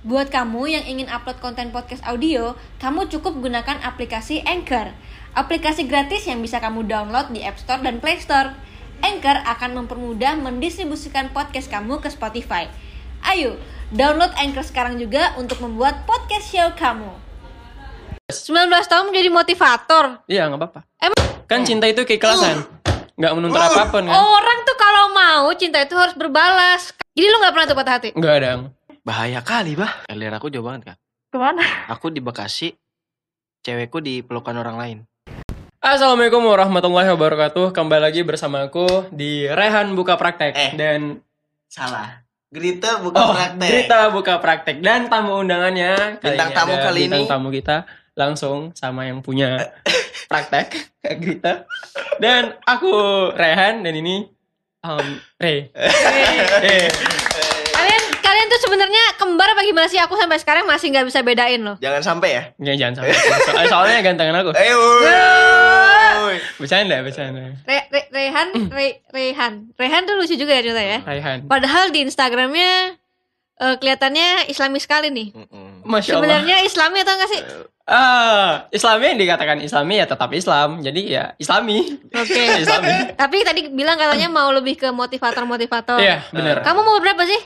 Buat 0.00 0.32
kamu 0.32 0.64
yang 0.64 0.84
ingin 0.88 1.12
upload 1.12 1.44
konten 1.44 1.76
podcast 1.76 2.00
audio, 2.08 2.56
kamu 2.80 3.12
cukup 3.12 3.36
gunakan 3.36 3.84
aplikasi 3.84 4.40
Anchor. 4.48 4.96
Aplikasi 5.36 5.84
gratis 5.84 6.24
yang 6.24 6.40
bisa 6.40 6.56
kamu 6.56 6.88
download 6.88 7.28
di 7.36 7.44
App 7.44 7.60
Store 7.60 7.84
dan 7.84 8.00
Play 8.00 8.16
Store. 8.16 8.56
Anchor 9.04 9.44
akan 9.44 9.84
mempermudah 9.84 10.40
mendistribusikan 10.40 11.28
podcast 11.36 11.68
kamu 11.68 12.00
ke 12.00 12.08
Spotify. 12.08 12.72
Ayo, 13.28 13.60
download 13.92 14.32
Anchor 14.40 14.64
sekarang 14.64 14.96
juga 14.96 15.36
untuk 15.36 15.60
membuat 15.60 16.08
podcast 16.08 16.48
show 16.48 16.72
kamu. 16.80 17.12
19 18.32 18.72
tahun 18.72 19.04
menjadi 19.12 19.28
motivator. 19.28 20.24
Iya 20.24 20.48
nggak 20.48 20.60
apa-apa. 20.64 20.80
Emang 20.96 21.20
Kan 21.44 21.60
cinta 21.68 21.84
itu 21.84 22.08
keikhlasan. 22.08 22.64
Nggak 23.20 23.32
menuntut 23.36 23.60
apa 23.60 23.92
pun 23.92 24.08
kan? 24.08 24.16
orang 24.16 24.58
tuh 24.64 24.76
kalau 24.80 25.12
mau 25.12 25.52
cinta 25.60 25.84
itu 25.84 25.92
harus 25.92 26.16
berbalas. 26.16 26.96
Jadi 27.12 27.26
lu 27.28 27.36
nggak 27.36 27.52
pernah 27.52 27.66
tuh 27.68 27.76
patah 27.76 27.94
hati? 28.00 28.08
Nggak 28.16 28.36
dong. 28.40 28.79
Bahaya 29.10 29.42
kali, 29.42 29.74
bah. 29.74 30.06
LDR 30.06 30.38
aku 30.38 30.54
jauh 30.54 30.62
banget, 30.62 30.94
Kak. 30.94 30.96
Ke 31.34 31.38
mana? 31.42 31.66
Aku 31.90 32.14
di 32.14 32.22
Bekasi, 32.22 32.70
cewekku 33.58 33.98
di 33.98 34.22
pelukan 34.22 34.54
orang 34.54 34.78
lain. 34.78 34.98
Assalamualaikum 35.82 36.38
warahmatullahi 36.46 37.10
wabarakatuh. 37.10 37.74
Kembali 37.74 38.06
lagi 38.06 38.22
bersama 38.22 38.70
aku 38.70 39.10
di 39.10 39.50
Rehan 39.50 39.98
Buka 39.98 40.14
Praktek 40.14 40.54
Eh. 40.54 40.72
dan 40.78 41.18
Salah. 41.66 42.22
Grita 42.54 43.02
bukan 43.02 43.18
oh 43.18 43.34
praktek. 43.34 43.66
Grita 43.66 43.98
Buka 44.14 44.34
Praktek 44.38 44.78
dan 44.78 45.10
tamu 45.10 45.42
undangannya 45.42 46.22
kali 46.22 46.30
Bintang 46.30 46.50
tamu 46.54 46.74
kali 46.78 47.00
bintang 47.10 47.22
ini. 47.22 47.26
tamu 47.26 47.48
kita 47.50 47.76
langsung 48.14 48.70
sama 48.78 49.10
yang 49.10 49.26
punya 49.26 49.74
praktek 50.30 50.70
Kak 51.02 51.18
Grita 51.18 51.66
dan 52.22 52.54
aku 52.62 52.94
Rehan 53.34 53.82
dan 53.82 53.90
ini 53.90 54.30
um, 54.86 55.18
Re. 55.34 55.74
Eh, 55.74 56.86
Kalian 56.94 57.29
tuh 58.50 58.60
sebenarnya 58.60 59.14
kembar 59.14 59.48
apa 59.48 59.62
gimana 59.62 59.86
sih? 59.86 59.96
Aku 59.96 60.14
sampai 60.14 60.36
sekarang 60.36 60.66
masih 60.66 60.90
nggak 60.90 61.06
bisa 61.06 61.22
bedain 61.22 61.62
loh. 61.62 61.78
Jangan 61.78 62.02
sampai 62.02 62.28
ya. 62.30 62.42
ya, 62.58 62.74
jangan 62.76 62.94
sampai. 62.98 63.14
So- 63.14 63.70
soalnya 63.70 64.02
gantengan 64.02 64.36
aku. 64.36 64.50
Eh, 64.52 64.74
woi. 66.20 66.36
Bercanda, 66.58 67.00
bercanda. 67.00 67.56
Re, 67.62 67.78
Re- 67.88 68.10
Rehan, 68.10 68.48
Re, 68.68 68.88
Rehan, 69.08 69.52
Rehan 69.72 70.02
tuh 70.04 70.14
lucu 70.14 70.34
juga 70.34 70.52
ya 70.52 70.62
cerita 70.62 70.82
ya. 70.82 70.98
Raihan. 71.00 71.46
Padahal 71.46 71.88
di 71.88 72.04
Instagramnya 72.04 72.98
eh, 73.56 73.74
kelihatannya 73.76 74.46
Islami 74.46 74.78
sekali 74.78 75.08
nih. 75.08 75.28
Masya 75.82 76.10
Allah. 76.12 76.20
Sebenarnya 76.20 76.56
Islami 76.62 76.98
atau 77.00 77.14
enggak 77.14 77.30
sih? 77.30 77.42
Ah, 77.90 78.70
Islami 78.70 79.04
yang 79.08 79.18
dikatakan 79.18 79.58
Islami 79.58 79.98
ya 79.98 80.06
tetap 80.06 80.30
Islam. 80.30 80.78
Jadi 80.78 81.00
ya 81.10 81.34
Islami. 81.36 81.98
Oke. 82.06 82.42
Islami. 82.62 83.16
Tapi 83.16 83.36
tadi 83.42 83.60
bilang 83.68 83.98
katanya 83.98 84.28
mau 84.28 84.52
lebih 84.52 84.76
ke 84.76 84.88
motivator-motivator. 84.90 85.98
Iya, 85.98 86.22
benar. 86.30 86.62
Kamu 86.62 86.80
mau 86.80 87.00
berapa 87.00 87.24
sih? 87.24 87.40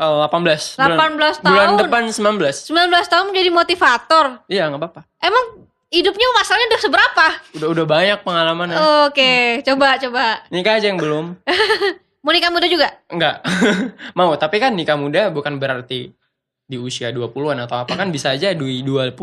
Oh, 0.00 0.24
18. 0.24 0.80
18 0.80 1.44
Bulan 1.44 1.76
tahun. 1.76 1.84
depan 1.84 2.02
19. 2.08 2.40
19 2.72 3.12
tahun 3.12 3.24
menjadi 3.28 3.50
motivator. 3.52 4.24
Iya, 4.48 4.72
nggak 4.72 4.80
apa-apa. 4.80 5.00
Emang 5.20 5.68
hidupnya 5.92 6.26
masalahnya 6.32 6.72
udah 6.72 6.80
seberapa? 6.80 7.26
Udah 7.60 7.68
udah 7.68 7.84
banyak 7.84 8.18
pengalaman. 8.24 8.68
Oke, 9.04 9.60
coba 9.60 10.00
coba. 10.00 10.40
Nikah 10.48 10.80
aja 10.80 10.88
yang 10.88 10.96
belum. 10.96 11.36
Mau 12.24 12.32
nikah 12.32 12.48
muda 12.48 12.64
juga? 12.64 12.88
Enggak. 13.12 13.44
Mau, 14.18 14.32
tapi 14.40 14.56
kan 14.56 14.72
nikah 14.72 14.96
muda 14.96 15.28
bukan 15.28 15.60
berarti 15.60 16.16
di 16.64 16.76
usia 16.78 17.12
20-an 17.12 17.66
atau 17.66 17.82
apa 17.82 17.92
kan 17.98 18.08
bisa 18.08 18.32
aja 18.32 18.54
di 18.56 18.80
25 18.80 19.18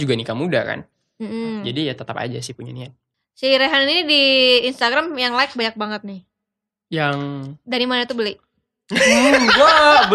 juga 0.00 0.14
nikah 0.16 0.36
muda 0.38 0.60
kan. 0.64 0.80
Mm-mm. 1.20 1.60
Jadi 1.66 1.92
ya 1.92 1.94
tetap 1.98 2.16
aja 2.16 2.40
sih 2.40 2.56
punya 2.56 2.72
niat. 2.72 2.92
Si 3.36 3.48
Rehan 3.52 3.84
ini 3.84 4.02
di 4.08 4.22
Instagram 4.70 5.12
yang 5.18 5.36
like 5.36 5.52
banyak 5.52 5.76
banget 5.76 6.00
nih. 6.08 6.20
Yang 6.92 7.16
Dari 7.64 7.84
mana 7.84 8.08
tuh 8.08 8.16
beli? 8.16 8.36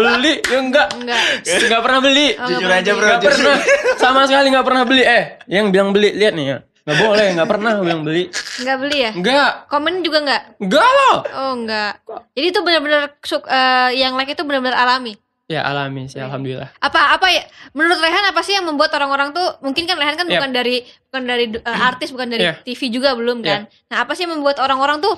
Enggak 0.00 0.16
beli 0.16 0.34
ya 0.44 0.58
enggak 0.58 0.86
Enggak. 0.94 1.20
enggak 1.44 1.80
pernah 1.80 2.00
beli 2.00 2.26
Oh, 2.32 2.46
Jujur 2.48 2.70
aja, 2.70 2.90
pernah 2.90 2.94
bro. 2.94 3.06
Nggak 3.08 3.20
jujur. 3.20 3.32
pernah 3.34 3.56
sama 3.96 4.20
sekali 4.24 4.46
nggak 4.48 4.66
pernah 4.66 4.82
beli 4.84 5.02
eh 5.02 5.22
yang 5.46 5.66
bilang 5.68 5.90
beli 5.90 6.10
lihat 6.12 6.32
nih 6.32 6.46
ya 6.46 6.58
nggak 6.80 6.98
boleh 6.98 7.26
nggak 7.34 7.48
pernah 7.48 7.72
bilang 7.78 8.00
beli 8.00 8.24
Enggak 8.58 8.76
beli 8.78 8.98
ya? 8.98 9.10
enggak 9.12 9.50
Komen 9.66 9.94
juga 10.00 10.18
enggak? 10.20 10.42
enggak 10.56 10.88
loh 10.88 11.16
Oh, 11.30 11.52
enggak. 11.54 11.92
Jadi 12.32 12.46
itu 12.48 12.60
benar-benar 12.60 13.02
suk- 13.20 13.44
eh, 13.46 13.90
yang 13.94 14.14
like 14.14 14.28
itu 14.28 14.40
benar-benar 14.40 14.76
alami. 14.78 15.14
ya 15.46 15.64
alami 15.64 16.04
sih 16.06 16.16
Oke. 16.16 16.24
alhamdulillah 16.24 16.68
Apa 16.78 17.12
apa 17.14 17.24
ya? 17.26 17.40
Menurut 17.72 17.96
Rehan 17.98 18.20
apa 18.26 18.40
sih 18.42 18.52
yang 18.52 18.64
membuat 18.64 18.92
orang-orang 18.92 19.32
tuh 19.32 19.56
mungkin 19.58 19.84
kan 19.84 19.96
Rehan 19.96 20.12
kan 20.14 20.24
Yap. 20.24 20.32
bukan 20.38 20.50
dari 20.50 20.76
bukan 21.06 21.22
dari 21.24 21.44
eh, 21.50 21.78
artis, 21.82 22.08
bukan 22.08 22.28
dari 22.28 22.44
Iya. 22.44 22.60
TV 22.62 22.80
juga 22.90 23.12
belum 23.12 23.40
kan. 23.42 23.64
Nah, 23.86 23.96
apa 23.98 24.12
sih 24.12 24.24
yang 24.24 24.36
membuat 24.36 24.56
orang-orang 24.58 24.98
tuh 24.98 25.16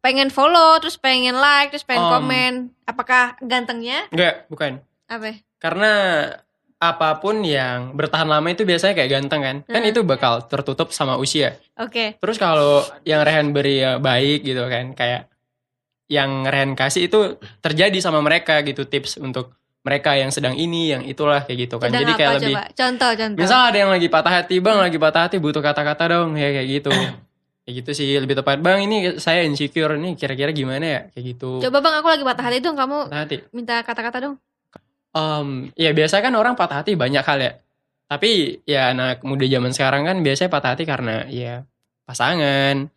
pengen 0.00 0.28
follow, 0.28 0.80
terus 0.80 0.96
pengen 0.96 1.36
like, 1.36 1.70
terus 1.70 1.84
pengen 1.84 2.02
Om. 2.02 2.12
komen? 2.18 2.52
Apakah 2.84 3.36
gantengnya? 3.40 4.08
enggak 4.08 4.44
bukan 4.46 4.80
Apa? 5.06 5.36
karena 5.56 5.92
apa 6.76 7.20
pun 7.20 7.44
yang 7.44 7.92
bertahan 7.92 8.24
lama 8.24 8.48
itu 8.48 8.64
biasanya 8.64 8.96
kayak 8.96 9.10
ganteng 9.12 9.40
kan 9.40 9.56
kan 9.62 9.82
Hmm. 9.84 9.90
itu 9.92 10.00
bakal 10.00 10.40
tertutup 10.42 10.88
sama 10.90 11.20
usia 11.20 11.60
Oke. 11.76 12.16
terus 12.16 12.40
kalau 12.40 12.80
yang 13.04 13.20
Rehan 13.20 13.52
beri 13.52 13.78
ya 13.78 14.00
baik 14.00 14.40
gitu 14.40 14.64
kan 14.64 14.96
kayak 14.96 15.28
yang 16.08 16.42
Rehan 16.42 16.72
kasih 16.72 17.06
itu 17.06 17.36
terjadi 17.60 18.00
sama 18.00 18.18
mereka 18.18 18.64
gitu 18.64 18.88
tips 18.88 19.20
untuk 19.20 19.52
mereka 19.80 20.12
yang 20.12 20.28
sedang 20.28 20.56
ini 20.56 20.90
yang 20.90 21.02
itulah 21.04 21.44
kayak 21.44 21.68
gitu 21.68 21.76
kan 21.76 21.88
Sedang 21.88 22.00
jadi 22.00 22.12
apa 22.12 22.18
kayak 22.18 22.32
lebih 22.34 22.48
coba? 22.52 22.62
Contoh, 22.72 23.10
contoh. 23.16 23.40
Misal 23.40 23.60
ada 23.60 23.78
yang 23.78 23.90
lagi 23.90 24.08
patah 24.08 24.32
hati, 24.32 24.54
bang 24.56 24.76
lagi 24.76 24.96
patah 24.96 25.22
hati 25.24 25.36
butuh 25.36 25.60
kata-kata 25.60 26.04
dong, 26.10 26.36
ya 26.36 26.48
kayak 26.52 26.68
gitu. 26.68 26.92
kayak 27.62 27.74
gitu 27.84 27.90
sih 27.92 28.08
lebih 28.16 28.40
tepat 28.40 28.58
bang 28.58 28.88
ini 28.88 28.96
saya 29.20 29.44
insecure 29.44 29.94
nih 29.94 30.16
kira-kira 30.16 30.50
gimana 30.50 30.84
ya 30.84 31.00
kayak 31.12 31.24
gitu. 31.36 31.60
Coba 31.60 31.78
Bang, 31.80 31.94
aku 32.00 32.08
lagi 32.08 32.24
patah 32.24 32.44
hati 32.48 32.58
dong, 32.58 32.76
kamu 32.76 32.98
Patah 33.12 33.20
hati. 33.24 33.36
minta 33.52 33.76
kata-kata 33.84 34.18
dong. 34.20 34.34
Em, 35.10 35.48
ya 35.74 35.90
biasa 35.90 36.22
kan 36.22 36.32
orang 36.34 36.54
patah 36.54 36.82
hati 36.82 36.94
banyak 36.94 37.22
hal 37.22 37.38
ya. 37.38 37.52
Tapi 38.10 38.62
ya 38.66 38.90
anak 38.90 39.22
muda 39.22 39.46
zaman 39.46 39.70
sekarang 39.70 40.02
kan 40.06 40.16
biasanya 40.22 40.50
patah 40.50 40.70
hati 40.74 40.84
karena 40.86 41.26
ya 41.30 41.62
pasangan. 42.06 42.90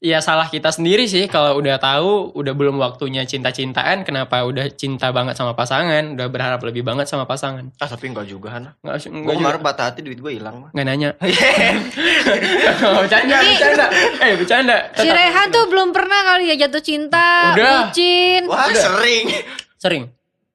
Ya 0.00 0.24
salah 0.24 0.48
kita 0.48 0.72
sendiri 0.72 1.04
sih 1.04 1.28
kalau 1.28 1.60
udah 1.60 1.76
tahu 1.76 2.32
udah 2.32 2.56
belum 2.56 2.80
waktunya 2.80 3.28
cinta-cintaan 3.28 4.00
kenapa 4.00 4.40
udah 4.48 4.72
cinta 4.72 5.12
banget 5.12 5.36
sama 5.36 5.52
pasangan, 5.52 6.16
udah 6.16 6.24
berharap 6.32 6.56
lebih 6.64 6.80
banget 6.80 7.04
sama 7.04 7.28
pasangan. 7.28 7.68
Ah, 7.76 7.84
tapi 7.84 8.08
enggak 8.08 8.24
juga, 8.24 8.48
Hana. 8.56 8.80
Nggak, 8.80 8.96
Gue 8.96 9.12
nggak, 9.12 9.20
juga. 9.28 9.36
kemarin 9.44 9.60
patah 9.60 9.84
hati 9.92 10.00
duit 10.00 10.16
gue 10.16 10.32
hilang, 10.40 10.56
mah. 10.56 10.70
nggak 10.72 10.86
nanya. 10.88 11.10
bercanda, 12.96 13.36
bercanda. 13.44 13.86
Eh, 14.24 14.32
bercanda. 14.40 14.76
Si 14.96 15.04
Rehan 15.04 15.46
tuh 15.52 15.64
belum 15.68 15.92
pernah 15.92 16.20
kali 16.32 16.48
ya 16.48 16.56
jatuh 16.64 16.80
cinta, 16.80 17.52
Udah. 17.52 17.92
bucin. 17.92 18.42
Wah, 18.48 18.72
Udah. 18.72 18.80
sering. 18.80 19.26
Sering. 19.76 20.04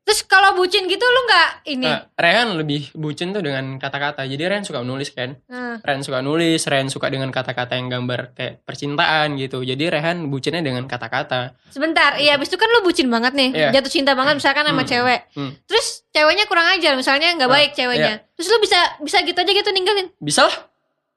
Terus 0.05 0.21
kalau 0.21 0.53
bucin 0.53 0.85
gitu 0.85 1.01
lu 1.01 1.21
nggak 1.25 1.49
ini? 1.65 1.89
Nah, 1.89 2.05
Rehan 2.13 2.53
lebih 2.53 2.93
bucin 2.93 3.33
tuh 3.33 3.41
dengan 3.41 3.81
kata-kata. 3.81 4.21
Jadi 4.21 4.37
Rehan 4.45 4.61
suka 4.61 4.85
nulis 4.85 5.09
kan. 5.09 5.33
Nah, 5.49 5.81
Rehan 5.81 6.05
suka 6.05 6.21
nulis, 6.21 6.61
Rehan 6.61 6.93
suka 6.93 7.09
dengan 7.09 7.33
kata-kata 7.33 7.73
yang 7.73 7.89
gambar 7.89 8.37
kayak 8.37 8.61
percintaan 8.61 9.33
gitu. 9.35 9.65
Jadi 9.65 9.89
Rehan 9.89 10.29
bucinnya 10.29 10.61
dengan 10.61 10.85
kata-kata. 10.85 11.57
sebentar, 11.67 12.15
iya 12.15 12.37
abis 12.37 12.47
itu 12.47 12.55
kan 12.55 12.69
lu 12.69 12.85
bucin 12.85 13.09
banget 13.09 13.33
nih, 13.33 13.49
Iya. 13.51 13.69
jatuh 13.75 13.91
cinta 13.91 14.13
banget 14.13 14.37
misalkan 14.37 14.63
sama 14.63 14.85
Hmm. 14.85 14.87
cewek. 14.87 15.19
Hmm. 15.33 15.51
Terus 15.65 16.05
ceweknya 16.07 16.45
kurang 16.45 16.69
ajar, 16.69 16.93
misalnya 16.93 17.33
nggak 17.35 17.49
Ah, 17.49 17.55
baik 17.57 17.71
ceweknya. 17.73 18.13
Terus 18.37 18.47
lu 18.47 18.57
bisa 18.61 18.79
bisa 19.01 19.17
gitu 19.25 19.35
aja 19.35 19.51
gitu 19.51 19.69
ninggalin. 19.73 20.07
Bisa 20.21 20.45
lah, 20.45 20.55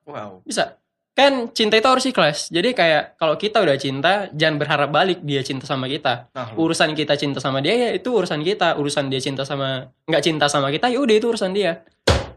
Wow. 0.09 0.41
bisa. 0.43 0.78
Kan 1.19 1.51
cinta 1.51 1.75
itu 1.75 1.89
harus 1.91 2.07
ikhlas. 2.07 2.47
Jadi 2.47 2.79
kayak 2.79 3.19
kalau 3.19 3.35
kita 3.35 3.59
udah 3.59 3.75
cinta, 3.75 4.31
jangan 4.31 4.55
berharap 4.63 4.87
balik 4.95 5.19
dia 5.27 5.43
cinta 5.43 5.67
sama 5.67 5.91
kita. 5.91 6.31
Nah. 6.31 6.55
Urusan 6.55 6.95
kita 6.95 7.19
cinta 7.19 7.43
sama 7.43 7.59
dia 7.59 7.75
ya 7.75 7.91
itu 7.99 8.15
urusan 8.15 8.39
kita. 8.47 8.79
Urusan 8.79 9.11
dia 9.11 9.19
cinta 9.19 9.43
sama 9.43 9.91
nggak 10.07 10.23
cinta 10.23 10.47
sama 10.47 10.71
kita 10.71 10.87
ya 10.87 11.03
udah 11.03 11.15
itu 11.19 11.27
urusan 11.27 11.51
dia. 11.51 11.83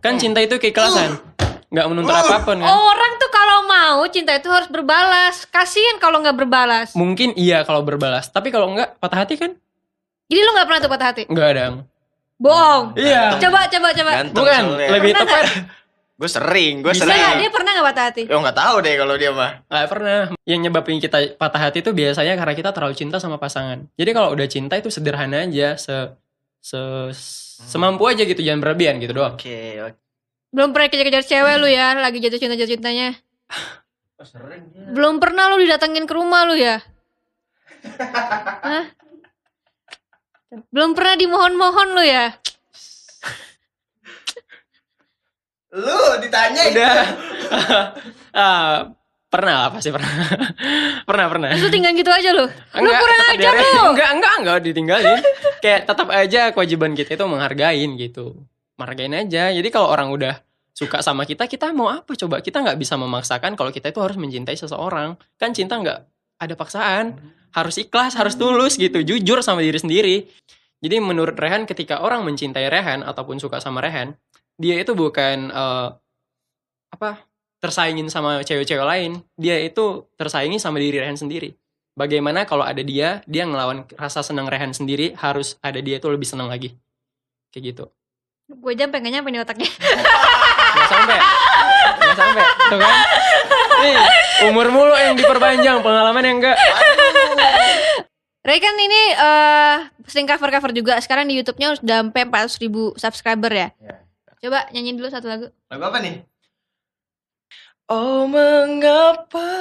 Kan 0.01 0.17
cinta 0.17 0.41
itu 0.41 0.57
keikhlasan. 0.57 1.13
Nggak 1.69 1.87
menuntut 1.93 2.09
apa 2.09 2.41
pun 2.41 2.57
kan. 2.57 2.73
Orang 2.73 3.21
tuh 3.21 3.29
kalau 3.29 3.69
mau 3.69 4.01
cinta 4.09 4.33
itu 4.33 4.49
harus 4.49 4.65
berbalas. 4.73 5.45
Kasian 5.45 6.01
kalau 6.01 6.17
nggak 6.25 6.41
berbalas. 6.41 6.97
Mungkin 6.97 7.37
iya 7.37 7.61
kalau 7.61 7.85
berbalas, 7.85 8.33
tapi 8.33 8.49
kalau 8.49 8.73
enggak 8.73 8.97
patah 8.97 9.29
hati 9.29 9.37
kan? 9.37 9.53
Jadi 10.25 10.41
lu 10.41 10.57
nggak 10.57 10.65
pernah 10.65 10.79
tuh 10.81 10.89
patah 10.89 11.07
hati? 11.13 11.23
Enggak 11.29 11.49
dong. 11.53 11.75
Bohong. 12.41 12.97
Iya. 12.97 13.37
Coba 13.37 13.69
coba 13.69 13.93
coba. 13.93 14.11
Ganteng 14.25 14.41
Bukan, 14.41 14.61
soalnya. 14.73 14.89
lebih 14.89 15.11
tepat. 15.13 15.45
Gue 16.21 16.29
sering, 16.29 16.85
gue 16.85 16.93
Bisa 16.93 17.01
Bisa 17.01 17.09
nggak? 17.09 17.17
sering. 17.17 17.41
dia 17.41 17.49
pernah 17.49 17.71
nggak 17.73 17.87
patah 17.89 18.05
hati? 18.13 18.21
Yo 18.29 18.37
nggak 18.37 18.57
tahu 18.61 18.75
deh 18.85 18.93
kalau 18.93 19.15
dia 19.17 19.31
mah. 19.33 19.51
Nggak 19.65 19.87
pernah. 19.89 20.19
Yang 20.45 20.59
nyebabin 20.69 20.97
kita 21.01 21.17
patah 21.33 21.61
hati 21.65 21.81
itu 21.81 21.91
biasanya 21.97 22.37
karena 22.37 22.53
kita 22.53 22.69
terlalu 22.69 22.93
cinta 22.93 23.17
sama 23.17 23.41
pasangan. 23.41 23.89
Jadi 23.97 24.09
kalau 24.13 24.29
udah 24.29 24.45
cinta 24.45 24.77
itu 24.77 24.93
sederhana 24.93 25.49
aja, 25.49 25.73
se 25.81 26.13
se 26.61 26.77
semampu 27.65 28.05
aja 28.05 28.21
gitu, 28.21 28.37
jangan 28.37 28.61
berlebihan 28.61 29.01
gitu 29.01 29.17
doang. 29.17 29.33
Oke, 29.33 29.81
oke. 29.81 29.97
Belum 30.53 30.69
pernah 30.69 30.93
kejar-kejar 30.93 31.25
cewek 31.25 31.55
lu 31.57 31.65
ya, 31.65 31.97
lagi 31.97 32.21
jatuh 32.21 32.37
cinta 32.37 32.53
jatuh 32.53 32.77
cintanya. 32.77 33.17
Oh, 34.21 34.27
sering 34.27 34.69
ya. 34.77 34.93
Belum 34.93 35.17
pernah 35.17 35.49
lu 35.49 35.57
didatengin 35.57 36.05
ke 36.05 36.13
rumah 36.13 36.45
lu 36.45 36.53
ya? 36.53 36.85
Hah? 38.69 38.93
Belum 40.69 40.93
pernah 40.93 41.17
dimohon-mohon 41.17 41.97
lu 41.97 42.05
ya? 42.05 42.29
Lu 45.71 46.19
ditanya 46.19 46.61
Udah. 46.67 47.03
ah, 48.35 48.75
Pernah 49.31 49.55
lah 49.63 49.69
pasti 49.71 49.95
pernah. 49.95 50.11
pernah 51.07 51.25
pernah. 51.31 51.49
Terus 51.55 51.63
lu 51.63 51.71
tinggal 51.71 51.95
gitu 51.95 52.11
aja 52.11 52.29
lu. 52.35 52.45
Lu 52.51 52.89
kurang 52.91 53.19
ajar 53.31 53.39
diare- 53.39 53.63
lu. 53.63 53.83
Enggak, 53.95 54.09
enggak, 54.19 54.33
enggak 54.43 54.57
ditinggalin. 54.59 55.19
Kayak 55.63 55.81
tetap 55.87 56.07
aja 56.11 56.41
kewajiban 56.51 56.91
kita 56.91 57.15
itu 57.15 57.25
menghargain 57.31 57.89
gitu. 57.95 58.43
Menghargain 58.75 59.15
aja. 59.15 59.55
Jadi 59.55 59.67
kalau 59.71 59.87
orang 59.87 60.11
udah 60.11 60.35
suka 60.75 60.99
sama 60.99 61.23
kita, 61.23 61.47
kita 61.47 61.71
mau 61.71 61.87
apa 61.87 62.11
coba? 62.11 62.43
Kita 62.43 62.59
nggak 62.59 62.75
bisa 62.75 62.99
memaksakan 62.99 63.55
kalau 63.55 63.71
kita 63.71 63.87
itu 63.87 64.03
harus 64.03 64.19
mencintai 64.19 64.59
seseorang. 64.59 65.15
Kan 65.39 65.55
cinta 65.55 65.79
nggak 65.79 65.99
ada 66.35 66.53
paksaan. 66.59 67.15
Harus 67.55 67.79
ikhlas, 67.79 68.19
harus 68.19 68.35
tulus 68.35 68.75
gitu. 68.75 68.99
Jujur 68.99 69.39
sama 69.39 69.63
diri 69.63 69.79
sendiri. 69.79 70.27
Jadi 70.83 70.99
menurut 70.99 71.39
Rehan 71.39 71.63
ketika 71.63 72.03
orang 72.03 72.27
mencintai 72.27 72.67
Rehan 72.67 72.99
ataupun 72.99 73.39
suka 73.39 73.63
sama 73.63 73.79
Rehan, 73.79 74.11
dia 74.61 74.77
itu 74.77 74.93
bukan 74.93 75.49
eh, 75.49 75.89
apa 76.93 77.25
tersaingin 77.61 78.09
sama 78.13 78.45
cewek-cewek 78.45 78.85
lain. 78.85 79.25
Dia 79.37 79.57
itu 79.61 80.05
tersaingi 80.17 80.61
sama 80.61 80.77
diri 80.77 81.01
Rehan 81.01 81.17
sendiri. 81.17 81.57
Bagaimana 81.97 82.47
kalau 82.47 82.63
ada 82.63 82.79
dia, 82.81 83.21
dia 83.29 83.43
ngelawan 83.45 83.83
rasa 83.97 84.25
senang 84.25 84.47
Rehan 84.47 84.71
sendiri, 84.71 85.13
harus 85.17 85.57
ada 85.61 85.77
dia 85.81 86.01
itu 86.01 86.07
lebih 86.09 86.25
senang 86.25 86.47
lagi. 86.47 86.77
Kayak 87.53 87.63
gitu. 87.73 87.85
Gue 88.51 88.73
aja 88.75 88.87
pengen 88.89 89.11
nyampe 89.15 89.29
nih 89.29 89.43
otaknya. 89.43 89.69
Nggak 90.71 90.89
sampai. 90.89 91.17
Nggak 91.99 92.17
sampai. 92.17 92.43
Tuh 92.71 92.79
kan. 92.79 92.95
Nih, 93.81 93.95
umur 94.49 94.67
mulu 94.71 94.95
yang 94.95 95.15
diperpanjang, 95.19 95.83
pengalaman 95.83 96.23
yang 96.23 96.37
enggak. 96.41 96.57
Ray 98.41 98.57
kan 98.57 98.73
ini 98.73 99.01
eh 99.13 99.77
sering 100.09 100.25
cover-cover 100.25 100.73
juga. 100.73 100.97
Sekarang 100.97 101.29
di 101.29 101.37
YouTube-nya 101.37 101.77
udah 101.77 101.97
sampai 102.09 102.25
400 102.25 102.63
ribu 102.63 102.95
subscriber 102.97 103.51
ya. 103.53 103.69
Ya. 103.77 104.01
Coba 104.41 104.65
nyanyiin 104.73 104.97
dulu 104.97 105.13
satu 105.13 105.29
lagu. 105.29 105.53
Lagu 105.69 105.83
apa 105.85 106.01
nih? 106.01 106.25
Oh 107.93 108.25
mengapa 108.25 109.53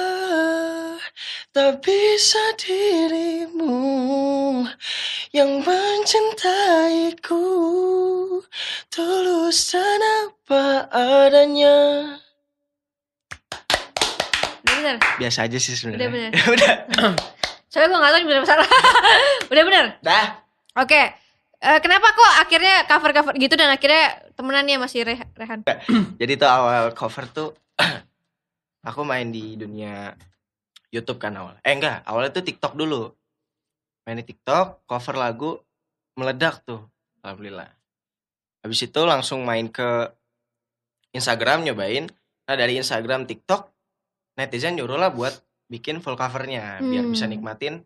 tak 1.53 1.85
bisa 1.85 2.41
dirimu 2.57 3.77
yang 5.29 5.61
mencintaiku 5.61 7.45
tulus 8.89 9.69
dan 9.69 10.01
apa 10.25 10.89
adanya. 10.89 12.17
Udah 14.65 14.73
bener. 14.81 14.95
Biasa 15.21 15.45
aja 15.45 15.61
sih 15.61 15.77
sebenarnya. 15.77 16.01
Udah 16.01 16.09
bener. 16.09 16.31
Udah. 16.57 16.73
Soalnya 17.69 17.87
gue 17.93 18.01
gak 18.01 18.11
tau 18.17 18.25
bener 18.25 18.45
salah. 18.49 18.65
Udah 19.53 19.63
bener. 19.69 19.85
Dah. 20.01 20.41
Oke. 20.81 21.01
Eh, 21.61 21.77
kenapa 21.77 22.09
kok 22.09 22.33
akhirnya 22.41 22.89
cover-cover 22.89 23.37
gitu 23.37 23.53
dan 23.53 23.69
akhirnya 23.69 24.30
temenan 24.33 24.65
ya 24.65 24.77
masih 24.77 25.03
Re- 25.03 25.31
Rehan? 25.35 25.61
Jadi 26.21 26.33
tuh 26.35 26.49
awal 26.49 26.91
cover 26.91 27.25
tuh 27.27 27.49
aku 28.89 29.01
main 29.03 29.29
di 29.29 29.55
dunia 29.55 30.13
YouTube 30.91 31.17
kan 31.17 31.31
awal. 31.33 31.55
Eh 31.61 31.71
enggak, 31.71 32.03
awalnya 32.03 32.31
tuh 32.31 32.43
TikTok 32.43 32.75
dulu. 32.75 33.07
Main 34.03 34.19
di 34.19 34.27
TikTok, 34.27 34.83
cover 34.83 35.15
lagu 35.15 35.55
meledak 36.17 36.65
tuh. 36.65 36.83
Alhamdulillah. 37.21 37.69
Habis 38.61 38.85
itu 38.85 39.01
langsung 39.05 39.41
main 39.41 39.69
ke 39.69 40.09
Instagram 41.11 41.63
nyobain. 41.63 42.07
Nah 42.45 42.55
dari 42.55 42.75
Instagram 42.75 43.23
TikTok 43.23 43.69
netizen 44.35 44.75
nyuruh 44.75 44.97
lah 44.97 45.11
buat 45.11 45.33
bikin 45.67 46.03
full 46.03 46.19
covernya 46.19 46.83
biar 46.83 47.05
Hmm. 47.07 47.13
bisa 47.13 47.25
nikmatin 47.27 47.79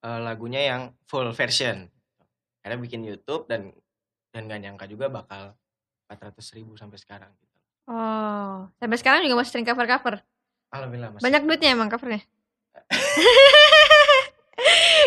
eh, 0.00 0.20
lagunya 0.20 0.64
yang 0.66 0.90
full 1.04 1.30
version. 1.30 1.86
Karena 2.60 2.76
bikin 2.76 3.04
YouTube 3.04 3.46
dan 3.46 3.70
dan 4.30 4.46
gak 4.46 4.60
nyangka 4.60 4.86
juga 4.86 5.10
bakal 5.10 5.54
400 6.10 6.52
ribu 6.52 6.74
sampai 6.74 6.98
sekarang 6.98 7.30
gitu. 7.32 7.56
Oh, 7.86 8.66
sampai 8.76 8.96
sekarang 8.96 9.20
juga 9.22 9.38
masih 9.38 9.50
sering 9.52 9.64
cover-cover. 9.64 10.18
Alhamdulillah 10.70 11.10
masih. 11.12 11.22
Banyak 11.22 11.40
duitnya 11.44 11.70
emang 11.70 11.86
covernya. 11.86 12.20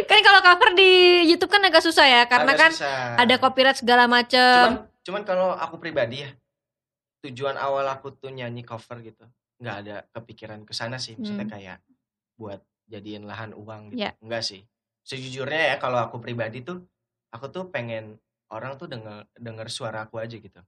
kan 0.09 0.19
kalau 0.19 0.39
cover 0.41 0.73
di 0.73 1.21
YouTube 1.25 1.47
kan 1.47 1.61
agak 1.61 1.79
susah 1.79 2.03
ya 2.03 2.21
karena 2.25 2.49
Agak 2.49 2.59
kan 2.59 2.71
susah. 2.73 2.97
ada 3.15 3.33
copyright 3.37 3.77
segala 3.77 4.03
Cuman, 4.03 4.13
macem. 4.17 4.65
cuman 5.03 5.21
kalau 5.23 5.53
aku 5.53 5.75
pribadi 5.77 6.23
ya, 6.23 6.29
tujuan 7.21 7.55
awal 7.55 7.85
aku 7.87 8.11
tuh 8.11 8.29
nyanyi 8.29 8.63
cover 8.63 8.99
gitu, 9.01 9.23
nggak 9.59 9.75
ada 9.77 9.95
kepikiran 10.11 10.63
ke 10.63 10.71
sana 10.71 10.97
sih. 10.97 11.13
Maksudnya 11.13 11.45
Hmm. 11.45 11.53
kayak 11.53 11.77
buat 12.35 12.59
jadiin 12.85 13.23
lahan 13.23 13.53
uang 13.53 13.93
gitu. 13.93 14.01
Ya. 14.01 14.11
Enggak 14.19 14.43
sih. 14.43 14.65
Sejujurnya 15.03 15.69
ya 15.69 15.75
kalau 15.77 15.99
aku 15.99 16.17
pribadi 16.17 16.59
tuh, 16.59 16.81
aku 17.29 17.47
tuh 17.47 17.63
pengen 17.69 18.17
orang 18.49 18.75
tuh 18.75 18.85
denger 18.85 19.23
denger 19.35 19.67
suara 19.69 20.03
aku 20.03 20.17
aja 20.17 20.35
gitu. 20.35 20.59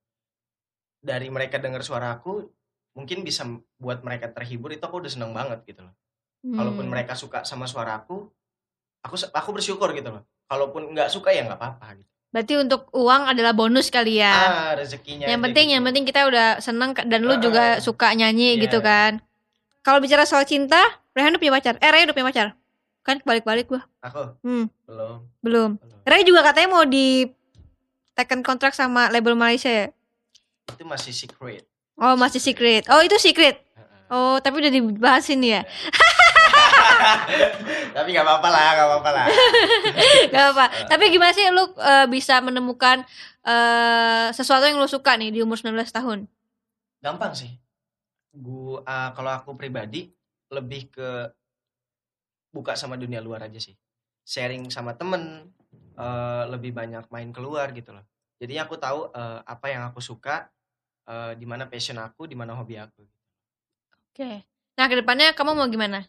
Dari 1.05 1.29
mereka 1.29 1.55
denger 1.55 1.81
suara 1.81 2.09
aku, 2.11 2.49
mungkin 2.91 3.21
bisa 3.21 3.45
buat 3.77 4.01
mereka 4.01 4.25
terhibur 4.27 4.73
itu 4.73 4.81
aku 4.81 4.97
udah 4.97 5.11
seneng 5.11 5.31
banget 5.31 5.61
gitu 5.63 5.85
loh. 5.85 5.93
Kalaupun 6.43 6.81
Hmm. 6.83 6.91
mereka 6.91 7.13
suka 7.13 7.41
sama 7.43 7.65
suara 7.65 7.93
aku, 7.95 8.25
aku 8.99 9.15
aku 9.29 9.49
bersyukur 9.51 9.93
gitu 9.93 10.09
loh. 10.09 10.23
Kalaupun 10.45 10.89
nggak 10.91 11.09
suka 11.09 11.29
ya 11.29 11.41
nggak 11.43 11.57
apa-apa 11.57 11.87
gitu. 11.95 12.09
Berarti 12.29 12.53
untuk 12.59 12.81
uang 12.91 13.21
adalah 13.27 13.53
bonus 13.53 13.87
kali 13.87 14.17
ya. 14.17 14.33
Ah, 14.33 14.71
rezekinya. 14.73 15.23
yang 15.23 15.39
penting 15.39 15.69
gitu. 15.69 15.73
yang 15.73 15.83
penting 15.83 16.03
kita 16.03 16.21
udah 16.23 16.59
seneng 16.59 16.91
dan 16.93 17.21
lu 17.21 17.31
Ah, 17.31 17.39
juga 17.39 17.63
suka 17.79 18.11
nyanyi 18.11 18.57
Iya. 18.57 18.61
gitu 18.65 18.79
kan. 18.79 19.21
Kalau 19.81 20.01
bicara 20.01 20.25
soal 20.25 20.43
cinta, 20.43 20.81
Rehan 21.13 21.31
udah 21.31 21.39
punya 21.39 21.53
pacar. 21.53 21.73
Eh, 21.77 21.87
Ray 21.87 22.03
udah 22.03 22.11
punya 22.11 22.27
pacar. 22.27 22.47
Kan 23.01 23.21
balik-balik 23.21 23.65
gua. 23.67 23.85
Aku 24.01 24.35
Hmm, 24.41 24.65
belum. 24.83 25.15
belum. 25.39 25.71
Ray 26.03 26.21
juga 26.21 26.41
katanya 26.43 26.69
mau 26.71 26.83
di 26.83 27.29
taken 28.13 28.41
kontrak 28.41 28.71
sama 28.71 29.07
label 29.07 29.33
Malaysia 29.33 29.69
ya. 29.69 29.87
Itu 30.73 30.83
masih 30.87 31.13
secret. 31.13 31.63
Oh, 31.95 32.17
masih 32.17 32.41
secret. 32.41 32.89
Oh, 32.91 33.01
itu 33.05 33.15
secret. 33.21 33.61
Oh, 34.09 34.37
tapi 34.37 34.61
udah 34.61 34.69
dibahas 34.69 35.25
ini 35.33 35.57
ya. 35.57 35.61
Tapi 37.95 38.07
nggak 38.11 38.25
apa-apa 38.25 38.49
lah, 38.51 38.67
nggak 38.75 38.87
apa-apa 38.87 39.09
lah. 39.11 39.27
Gak 40.33 40.45
apa. 40.53 40.65
Tapi 40.91 41.03
gimana 41.09 41.31
sih 41.31 41.47
lu 41.49 41.71
eh, 41.79 42.07
bisa 42.11 42.43
menemukan 42.43 43.01
eh, 43.45 44.27
sesuatu 44.35 44.67
yang 44.67 44.77
lu 44.77 44.89
suka 44.89 45.15
nih 45.15 45.31
di 45.31 45.39
umur 45.41 45.57
19 45.57 45.79
tahun? 45.89 46.27
Gampang 47.01 47.33
sih. 47.33 47.51
Gua 48.35 48.83
ah, 48.83 49.09
kalau 49.15 49.31
aku 49.31 49.55
pribadi 49.55 50.11
lebih 50.51 50.91
ke 50.91 51.09
buka 52.51 52.75
sama 52.75 52.99
dunia 52.99 53.23
luar 53.23 53.47
aja 53.47 53.57
sih. 53.57 53.73
Sharing 54.25 54.69
sama 54.69 54.97
temen, 54.97 55.49
eh, 55.95 56.43
lebih 56.51 56.75
banyak 56.75 57.07
main 57.09 57.31
keluar 57.31 57.71
gitu 57.71 57.95
loh. 57.95 58.03
Jadinya 58.37 58.67
aku 58.67 58.75
tahu 58.75 59.09
eh, 59.15 59.39
apa 59.45 59.65
yang 59.71 59.87
aku 59.87 60.03
suka, 60.03 60.51
eh, 61.07 61.33
di 61.37 61.45
mana 61.45 61.69
passion 61.69 61.97
aku, 62.01 62.25
di 62.25 62.35
mana 62.37 62.57
hobi 62.57 62.77
aku. 62.77 63.03
Oke. 64.11 64.45
Nah, 64.75 64.85
ke 64.91 64.95
depannya 64.99 65.31
kamu 65.31 65.51
mau 65.55 65.67
gimana? 65.71 66.03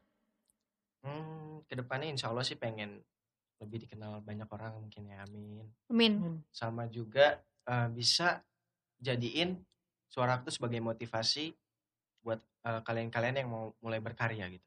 Hmm, 1.07 1.63
ke 1.71 1.79
depannya 1.79 2.11
insya 2.11 2.35
Allah 2.35 2.43
sih 2.43 2.59
pengen 2.59 2.99
lebih 3.63 3.87
dikenal 3.89 4.21
banyak 4.21 4.49
orang 4.53 4.77
mungkin 4.77 5.09
ya, 5.09 5.25
amin. 5.25 5.65
Amin. 5.89 6.13
sama 6.53 6.85
juga 6.91 7.41
eh, 7.65 7.89
bisa 7.89 8.43
jadiin 9.01 9.57
suara 10.11 10.37
aku 10.37 10.51
tuh 10.51 10.55
sebagai 10.61 10.81
motivasi 10.83 11.55
buat 12.21 12.43
eh, 12.43 12.81
kalian-kalian 12.83 13.37
yang 13.45 13.49
mau 13.49 13.73
mulai 13.81 14.03
berkarya 14.03 14.51
gitu. 14.51 14.67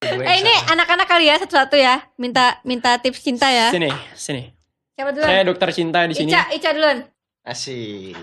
Eh 0.00 0.36
ini 0.40 0.54
anak-anak 0.72 1.04
kali 1.04 1.28
ya 1.28 1.36
satu-satu 1.36 1.76
ya. 1.76 2.00
Minta 2.16 2.56
minta 2.64 2.96
tips 2.96 3.20
cinta 3.20 3.52
ya. 3.52 3.68
Sini, 3.68 3.92
sini. 4.16 4.48
Siapa 4.96 5.12
duluan? 5.12 5.28
Saya 5.28 5.42
dokter 5.44 5.68
cinta 5.76 6.08
di 6.08 6.16
sini. 6.16 6.32
Ica, 6.32 6.48
Ica 6.56 6.70
duluan. 6.72 7.04
Asik. 7.44 8.16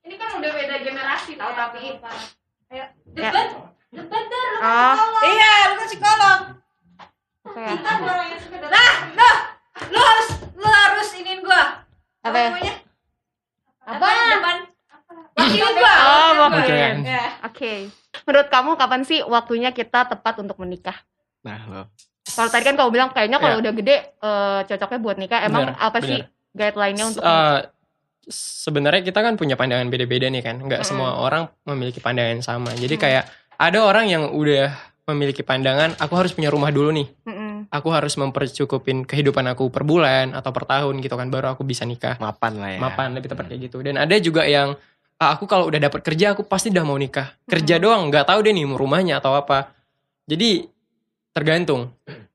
Ini 0.00 0.14
kan 0.16 0.40
udah 0.40 0.50
beda 0.52 0.76
generasi 1.30 1.38
tahu 1.38 1.52
tapi. 1.54 1.78
Ayo. 2.70 2.76
Ya. 2.78 2.86
Debat. 3.30 3.48
Debat 3.90 4.24
dah. 4.26 4.46
lu 4.50 4.58
kan 4.58 4.96
Oh. 4.98 5.22
Iya, 5.26 5.52
lu 5.66 5.74
kan 5.74 5.86
psikolog. 5.86 6.40
Kita 7.50 7.90
orang 7.98 8.26
yang 8.30 8.40
suka 8.42 8.56
debat. 8.58 8.70
Nah, 8.70 8.92
nah. 9.14 9.36
Lu 9.90 9.98
harus 9.98 10.28
lu 10.54 10.66
harus 10.68 11.08
iniin 11.18 11.40
gua. 11.42 11.62
Apa 12.20 12.36
ya? 12.36 12.48
namanya? 12.52 12.74
Apa? 13.86 14.06
Depan. 14.06 14.56
Wakilin 15.38 15.74
gua. 15.78 15.94
Oh. 16.04 16.48
Oke. 17.50 17.72
Menurut 18.26 18.48
kamu 18.50 18.70
kapan 18.76 19.02
sih 19.06 19.20
waktunya 19.24 19.70
kita 19.72 20.06
tepat 20.06 20.38
untuk 20.38 20.58
menikah? 20.60 20.94
Nah, 21.42 21.60
lo. 21.66 21.82
Kalau 22.30 22.46
tadi 22.52 22.62
kan 22.62 22.76
kamu 22.78 22.90
bilang 22.94 23.10
kayaknya 23.10 23.42
kalau 23.42 23.58
Ya. 23.58 23.60
udah 23.64 23.72
gede 23.74 23.96
eh, 24.14 24.60
cocoknya 24.68 24.98
buat 25.02 25.16
nikah. 25.18 25.40
Emang 25.42 25.72
Benar, 25.72 25.82
apa 25.82 25.98
sih 26.04 26.20
guideline-nya 26.54 27.04
untuk 27.10 27.22
Eh, 27.24 27.58
sebenarnya 28.30 29.02
kita 29.02 29.20
kan 29.20 29.34
punya 29.34 29.54
pandangan 29.54 29.86
beda-beda 29.86 30.26
nih 30.26 30.40
kan. 30.40 30.56
Nggak 30.56 30.80
Mm-mm. 30.80 30.88
semua 30.88 31.18
orang 31.18 31.50
memiliki 31.66 31.98
pandangan 31.98 32.38
yang 32.38 32.46
sama. 32.46 32.70
Jadi 32.72 32.94
Mm. 32.94 33.02
kayak 33.02 33.24
ada 33.54 33.78
orang 33.82 34.06
yang 34.06 34.30
udah 34.30 34.72
memiliki 35.04 35.42
pandangan, 35.42 35.98
aku 35.98 36.14
harus 36.14 36.30
punya 36.30 36.48
rumah 36.48 36.70
dulu 36.70 36.94
nih. 36.94 37.10
Mm-mm. 37.26 37.66
Aku 37.68 37.90
harus 37.90 38.14
mempercukupin 38.14 39.02
kehidupan 39.02 39.42
aku 39.48 39.68
per 39.68 39.82
bulan 39.82 40.32
atau 40.32 40.48
per 40.48 40.64
tahun 40.64 41.02
gitu 41.02 41.12
kan 41.12 41.28
baru 41.28 41.52
aku 41.52 41.62
bisa 41.62 41.82
nikah. 41.82 42.14
mapan 42.16 42.56
lah 42.56 42.70
ya. 42.72 42.78
Mapan 42.78 43.08
lebih 43.12 43.28
tepat 43.28 43.50
kayak 43.50 43.60
gitu. 43.68 43.82
Dan 43.82 43.98
ada 43.98 44.14
juga 44.16 44.46
yang 44.46 44.78
"Ah, 45.18 45.34
aku 45.34 45.44
kalau 45.44 45.68
udah 45.68 45.76
dapat 45.76 46.00
kerja 46.00 46.32
aku 46.32 46.46
pasti 46.46 46.70
udah 46.70 46.80
mau 46.80 46.96
nikah. 46.96 47.36
Kerja 47.44 47.76
Mm. 47.76 47.82
doang, 47.82 48.02
nggak 48.08 48.24
tahu 48.24 48.38
deh 48.40 48.54
nih 48.54 48.64
mau 48.64 48.78
rumahnya 48.78 49.18
atau 49.18 49.34
apa. 49.34 49.74
Jadi 50.24 50.64
tergantung. 51.30 51.90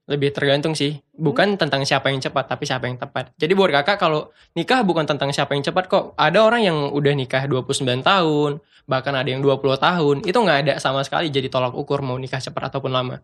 Lebih 0.06 0.30
tergantung 0.30 0.78
sih. 0.78 1.02
Bukan 1.18 1.58
tentang 1.58 1.82
siapa 1.82 2.14
yang 2.14 2.22
cepat, 2.22 2.46
tapi 2.46 2.70
siapa 2.70 2.86
yang 2.86 2.98
tepat. 2.98 3.34
Jadi 3.38 3.54
buat 3.58 3.74
kakak 3.74 3.98
kalau 3.98 4.30
nikah 4.54 4.86
bukan 4.86 5.10
tentang 5.10 5.34
siapa 5.34 5.58
yang 5.58 5.66
cepat 5.66 5.90
kok. 5.90 6.14
Ada 6.14 6.46
orang 6.46 6.62
yang 6.62 6.78
udah 6.94 7.14
nikah 7.18 7.50
29 7.50 8.06
tahun, 8.06 8.62
bahkan 8.86 9.14
ada 9.18 9.26
yang 9.26 9.42
20 9.42 9.82
tahun. 9.82 10.16
Itu 10.22 10.38
nggak 10.38 10.60
ada 10.66 10.74
sama 10.78 11.02
sekali 11.02 11.34
jadi 11.34 11.50
tolak 11.50 11.74
ukur 11.74 12.06
mau 12.06 12.18
nikah 12.22 12.38
cepat 12.38 12.70
ataupun 12.70 12.94
lama. 12.94 13.18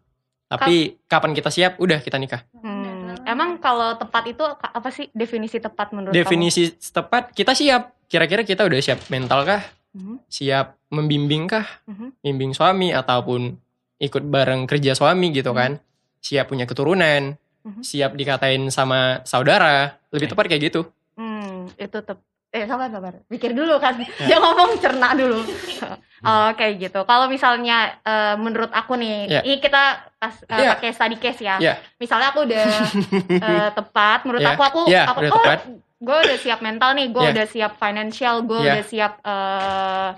Tapi 0.51 0.99
kapan 1.07 1.31
kita 1.31 1.47
siap, 1.47 1.79
udah 1.79 2.03
kita 2.03 2.19
nikah. 2.19 2.43
Hmm, 2.59 3.15
Emang 3.23 3.55
kalau 3.61 3.95
tepat 3.95 4.27
itu 4.27 4.43
apa 4.43 4.89
sih 4.91 5.07
definisi 5.15 5.61
tepat 5.63 5.95
menurut 5.95 6.11
Definisi 6.11 6.75
tepat, 6.91 7.31
kita 7.31 7.55
siap. 7.55 7.95
Kira-kira 8.11 8.43
kita 8.43 8.67
udah 8.67 8.79
siap 8.83 8.99
mental 9.07 9.47
kah? 9.47 9.63
kamu? 9.63 9.95
Mhm, 9.95 10.15
Siap 10.27 10.67
membimbing 10.91 11.43
kah? 11.47 11.67
mhm. 11.87 12.19
Bimbing 12.19 12.51
suami 12.51 12.91
ataupun 12.91 13.55
ikut 14.01 14.23
bareng 14.27 14.67
kerja 14.67 14.91
suami 14.91 15.31
gitu 15.31 15.55
kan? 15.55 15.79
Siap 16.21 16.47
punya 16.47 16.63
keturunan, 16.63 17.33
Mhm. 17.61 17.81
siap 17.81 18.13
dikatain 18.13 18.69
sama 18.69 19.21
saudara. 19.23 19.97
Lebih 20.09 20.29
tepat 20.29 20.45
kayak 20.47 20.61
gitu. 20.69 20.81
Hmm, 21.13 21.67
itu 21.75 21.97
tep 21.99 22.17
eh 22.51 22.67
sabar 22.67 22.91
sabar 22.91 23.15
pikir 23.31 23.55
dulu 23.55 23.79
kan 23.79 23.95
dia 24.27 24.35
ngomong 24.35 24.75
cerna 24.75 25.15
dulu 25.15 25.39
oh, 26.27 26.49
kayak 26.51 26.83
gitu 26.83 26.99
kalau 27.07 27.31
misalnya 27.31 27.95
eh, 28.03 28.35
menurut 28.35 28.67
aku 28.69 28.99
nih 28.99 29.31
Iya. 29.31 29.41
ini 29.41 29.55
kita 29.57 29.83
pas 30.19 30.35
eh, 30.43 30.59
Iya. 30.59 30.75
pakai 30.75 30.91
study 30.91 31.15
case 31.15 31.39
ya 31.39 31.55
Iya. 31.63 31.79
misalnya 31.95 32.35
aku 32.35 32.43
udah 32.43 32.67
eh, 33.47 33.69
tepat 33.71 34.27
menurut 34.27 34.43
Iya. 34.43 34.51
aku 34.51 34.61
aku 34.67 34.81
Iya, 34.83 35.03
aku 35.07 35.19
udah 35.23 35.31
oh, 35.31 35.35
tepat. 35.39 35.59
gue 35.95 36.17
udah 36.27 36.37
siap 36.43 36.59
mental 36.59 36.91
nih 36.91 37.07
gue 37.07 37.23
Iya. 37.23 37.31
udah 37.31 37.45
siap 37.47 37.71
financial 37.79 38.35
gue 38.43 38.59
Iya. 38.59 38.67
udah 38.67 38.83
siap 38.83 39.13
eh, 39.23 40.09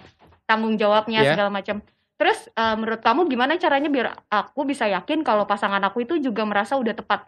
tanggung 0.43 0.73
jawabnya 0.73 1.19
Iya. 1.21 1.31
segala 1.37 1.49
macam 1.53 1.85
terus 2.15 2.47
eh, 2.47 2.75
menurut 2.75 2.99
kamu 2.99 3.25
gimana 3.25 3.55
caranya 3.55 3.87
biar 3.87 4.07
aku 4.27 4.63
bisa 4.63 4.85
yakin 4.85 5.21
kalau 5.21 5.43
pasangan 5.43 5.81
aku 5.81 6.01
itu 6.01 6.17
juga 6.17 6.43
merasa 6.43 6.75
udah 6.75 6.93
tepat 6.93 7.25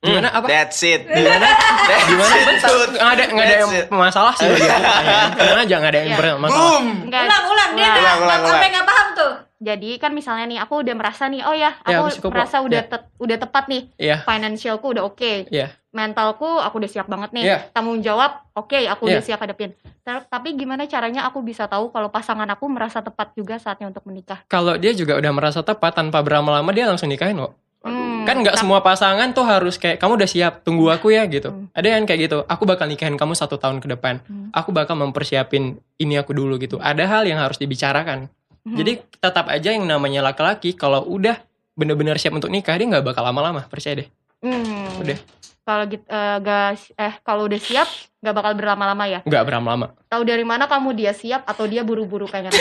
Gimana 0.00 0.28
Hmm, 0.28 0.36
apa? 0.36 0.46
That's 0.46 0.84
it. 0.84 1.08
Gimana? 1.08 1.48
That's 1.88 2.04
Gimana? 2.04 2.34
it, 2.36 2.60
dude. 2.60 2.92
Nggak 2.92 3.08
ada 3.08 3.24
nggak 3.24 3.46
ada 3.48 3.56
yang 3.56 3.72
it. 3.72 3.86
masalah 3.88 4.32
sih. 4.36 4.52
Tenang 5.40 5.58
aja 5.64 5.74
nggak 5.80 5.88
ada 5.88 6.00
yang 6.04 6.10
Iya. 6.12 6.18
bermasalah. 6.20 6.60
Boom. 6.60 6.84
Enggak, 7.08 7.22
Ulang, 7.24 7.44
ulang, 7.48 7.70
dia 7.72 7.84
Ulang, 7.88 7.96
nggak 7.96 8.16
ulang, 8.20 8.40
sampai 8.44 8.52
ulang. 8.52 8.72
nggak 8.76 8.84
paham 8.84 9.06
tuh. 9.16 9.32
Jadi 9.64 9.90
kan 9.96 10.12
misalnya 10.12 10.44
nih 10.46 10.58
aku 10.60 10.84
udah 10.84 10.92
merasa 10.92 11.24
nih 11.26 11.40
oh 11.40 11.56
ya 11.56 11.72
Ya, 11.82 11.98
aku 11.98 12.12
cukup, 12.14 12.30
merasa 12.30 12.60
udah 12.60 12.80
Ya. 12.80 12.86
te- 12.86 13.08
udah 13.16 13.36
tepat 13.38 13.64
nih 13.66 13.82
Iya. 13.96 14.16
financialku 14.22 14.86
udah 14.86 15.02
oke 15.02 15.48
Iya. 15.48 15.72
mentalku 15.90 16.44
aku 16.60 16.74
udah 16.76 16.90
siap 16.90 17.06
banget 17.06 17.32
nih 17.32 17.44
Iya. 17.44 17.58
tanggung 17.70 17.98
jawab 17.98 18.44
oke 18.52 18.76
aku 18.84 19.02
udah 19.04 19.18
Iya. 19.18 19.26
siap 19.26 19.40
hadapin 19.40 19.72
Ter- 20.04 20.28
tapi 20.28 20.52
gimana 20.52 20.84
caranya 20.84 21.24
aku 21.24 21.40
bisa 21.40 21.64
tahu 21.64 21.88
kalau 21.88 22.08
pasangan 22.08 22.44
aku 22.46 22.68
merasa 22.68 23.00
tepat 23.00 23.32
juga 23.32 23.56
saatnya 23.56 23.88
untuk 23.88 24.04
menikah 24.04 24.44
Kalau 24.46 24.76
dia 24.76 24.92
juga 24.92 25.16
udah 25.16 25.32
merasa 25.32 25.64
tepat 25.64 25.96
tanpa 25.96 26.20
berlama-lama 26.20 26.68
dia 26.70 26.84
langsung 26.84 27.08
nikahin 27.08 27.40
kok. 27.40 27.56
Hmm, 27.80 28.24
Kan 28.24 28.40
nggak 28.40 28.56
semua 28.56 28.80
pasangan 28.80 29.28
tuh 29.30 29.44
harus 29.44 29.76
kayak 29.76 29.96
kamu 29.96 30.16
udah 30.16 30.24
siap, 30.26 30.52
tunggu 30.60 30.88
aku 30.88 31.08
ya 31.08 31.24
gitu. 31.24 31.52
Hmm. 31.52 31.68
Ada 31.70 31.88
yang 31.92 32.04
kayak 32.04 32.20
gitu, 32.22 32.38
aku 32.42 32.64
bakal 32.64 32.84
nikahin 32.84 33.12
kamu 33.14 33.32
satu 33.32 33.56
tahun 33.56 33.80
ke 33.80 33.92
depan. 33.92 34.24
Hmm. 34.24 34.48
Aku 34.52 34.72
bakal 34.72 34.96
mempersiapin 34.96 35.76
ini 35.96 36.16
aku 36.16 36.32
dulu 36.32 36.56
gitu. 36.56 36.80
Ada 36.80 37.04
hal 37.04 37.22
yang 37.24 37.36
harus 37.36 37.56
dibicarakan. 37.56 38.32
Hmm. 38.64 38.74
Jadi 38.74 38.92
tetap 39.14 39.44
aja 39.46 39.70
yang 39.70 39.84
namanya 39.84 40.20
laki-laki 40.20 40.72
kalau 40.72 41.04
udah 41.04 41.36
bener-bener 41.72 42.16
siap 42.16 42.32
untuk 42.32 42.48
nikah 42.48 42.72
dia 42.72 42.88
nggak 42.88 43.04
bakal 43.04 43.20
lama-lama 43.22 43.60
percaya 43.62 44.00
deh. 44.00 44.08
Hmm. 44.40 44.88
Udah. 44.98 45.20
kalau 45.62 45.84
gitu 45.86 46.04
eh, 46.04 46.38
gas 46.40 46.92
eh 46.94 47.14
kalau 47.20 47.44
udah 47.44 47.56
siap 47.56 47.88
nggak 48.18 48.34
bakal 48.34 48.52
berlama-lama 48.52 49.04
ya 49.06 49.20
Nggak 49.22 49.42
berlama-lama. 49.42 49.96
tahu 50.06 50.20
dari 50.22 50.42
mana 50.42 50.64
kamu 50.64 50.92
dia 50.92 51.12
siap 51.12 51.40
atau 51.42 51.64
dia 51.64 51.80
buru-buru 51.80 52.24
kayaknya 52.24 52.52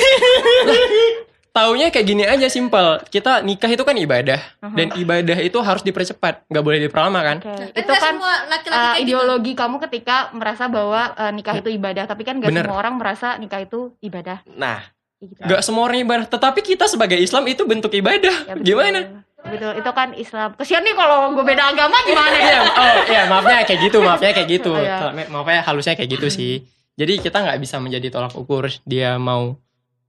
Taunya 1.53 1.93
kayak 1.93 2.07
gini 2.07 2.25
aja 2.25 2.49
simpel. 2.49 2.97
Kita 3.05 3.39
nikah 3.39 3.69
itu 3.69 3.83
kan 3.83 3.93
ibadah 3.93 4.41
Mhm. 4.59 4.73
dan 4.73 4.87
ibadah 4.95 5.37
itu 5.37 5.53
harus 5.59 5.85
dipercepat, 5.85 6.49
nggak 6.49 6.63
boleh 6.63 6.79
diperlama 6.81 7.19
kan? 7.21 7.37
Oke. 7.39 7.69
Dan 7.69 7.77
itu 7.77 7.91
kan 7.93 8.01
semua 8.09 8.33
laki-laki 8.47 8.73
eh, 8.73 8.81
kayak 8.81 8.95
gitu. 8.95 9.03
ideologi 9.05 9.51
kamu 9.53 9.75
ketika 9.79 10.15
merasa 10.31 10.65
bahwa 10.65 11.01
eh, 11.13 11.29
nikah 11.29 11.55
itu 11.55 11.69
ibadah 11.69 12.03
tapi 12.05 12.23
kan 12.23 12.39
gak 12.39 12.49
Bener. 12.49 12.65
semua 12.65 12.77
orang 12.79 12.93
merasa 12.95 13.37
nikah 13.37 13.61
itu 13.61 13.93
ibadah 13.99 14.41
Nah, 14.49 14.81
Gitu. 15.29 15.39
Nggak 15.39 15.61
semua 15.63 15.83
orang 15.87 15.99
ibadah, 16.03 16.25
tetapi 16.27 16.59
kita 16.59 16.85
sebagai 16.91 17.15
Islam 17.19 17.47
itu 17.47 17.63
bentuk 17.63 17.91
ibadah. 17.95 18.35
Ya, 18.49 18.53
betul. 18.59 18.65
Gimana? 18.65 19.23
betul 19.43 19.75
itu 19.75 19.91
kan 19.91 20.15
Islam 20.15 20.55
kesian 20.55 20.87
nih 20.87 20.95
kalau 20.95 21.35
gue 21.35 21.43
beda 21.43 21.75
agama 21.75 21.99
gimana 22.07 22.31
Iya, 22.31 22.47
ya 22.47 22.59
oh 22.63 22.95
iya 23.11 23.21
maafnya 23.27 23.67
kayak 23.67 23.79
gitu, 23.91 23.97
maafnya 23.99 24.31
kayak 24.31 24.49
gitu. 24.49 24.71
Oh, 24.71 24.79
iya. 24.79 25.11
Maafnya 25.27 25.59
halusnya 25.67 25.99
kayak 25.99 26.15
gitu 26.15 26.27
sih. 26.31 26.63
Jadi 26.95 27.19
kita 27.19 27.43
nggak 27.43 27.59
bisa 27.59 27.81
menjadi 27.83 28.07
tolak 28.07 28.33
ukur 28.39 28.71
dia 28.87 29.19
mau 29.19 29.59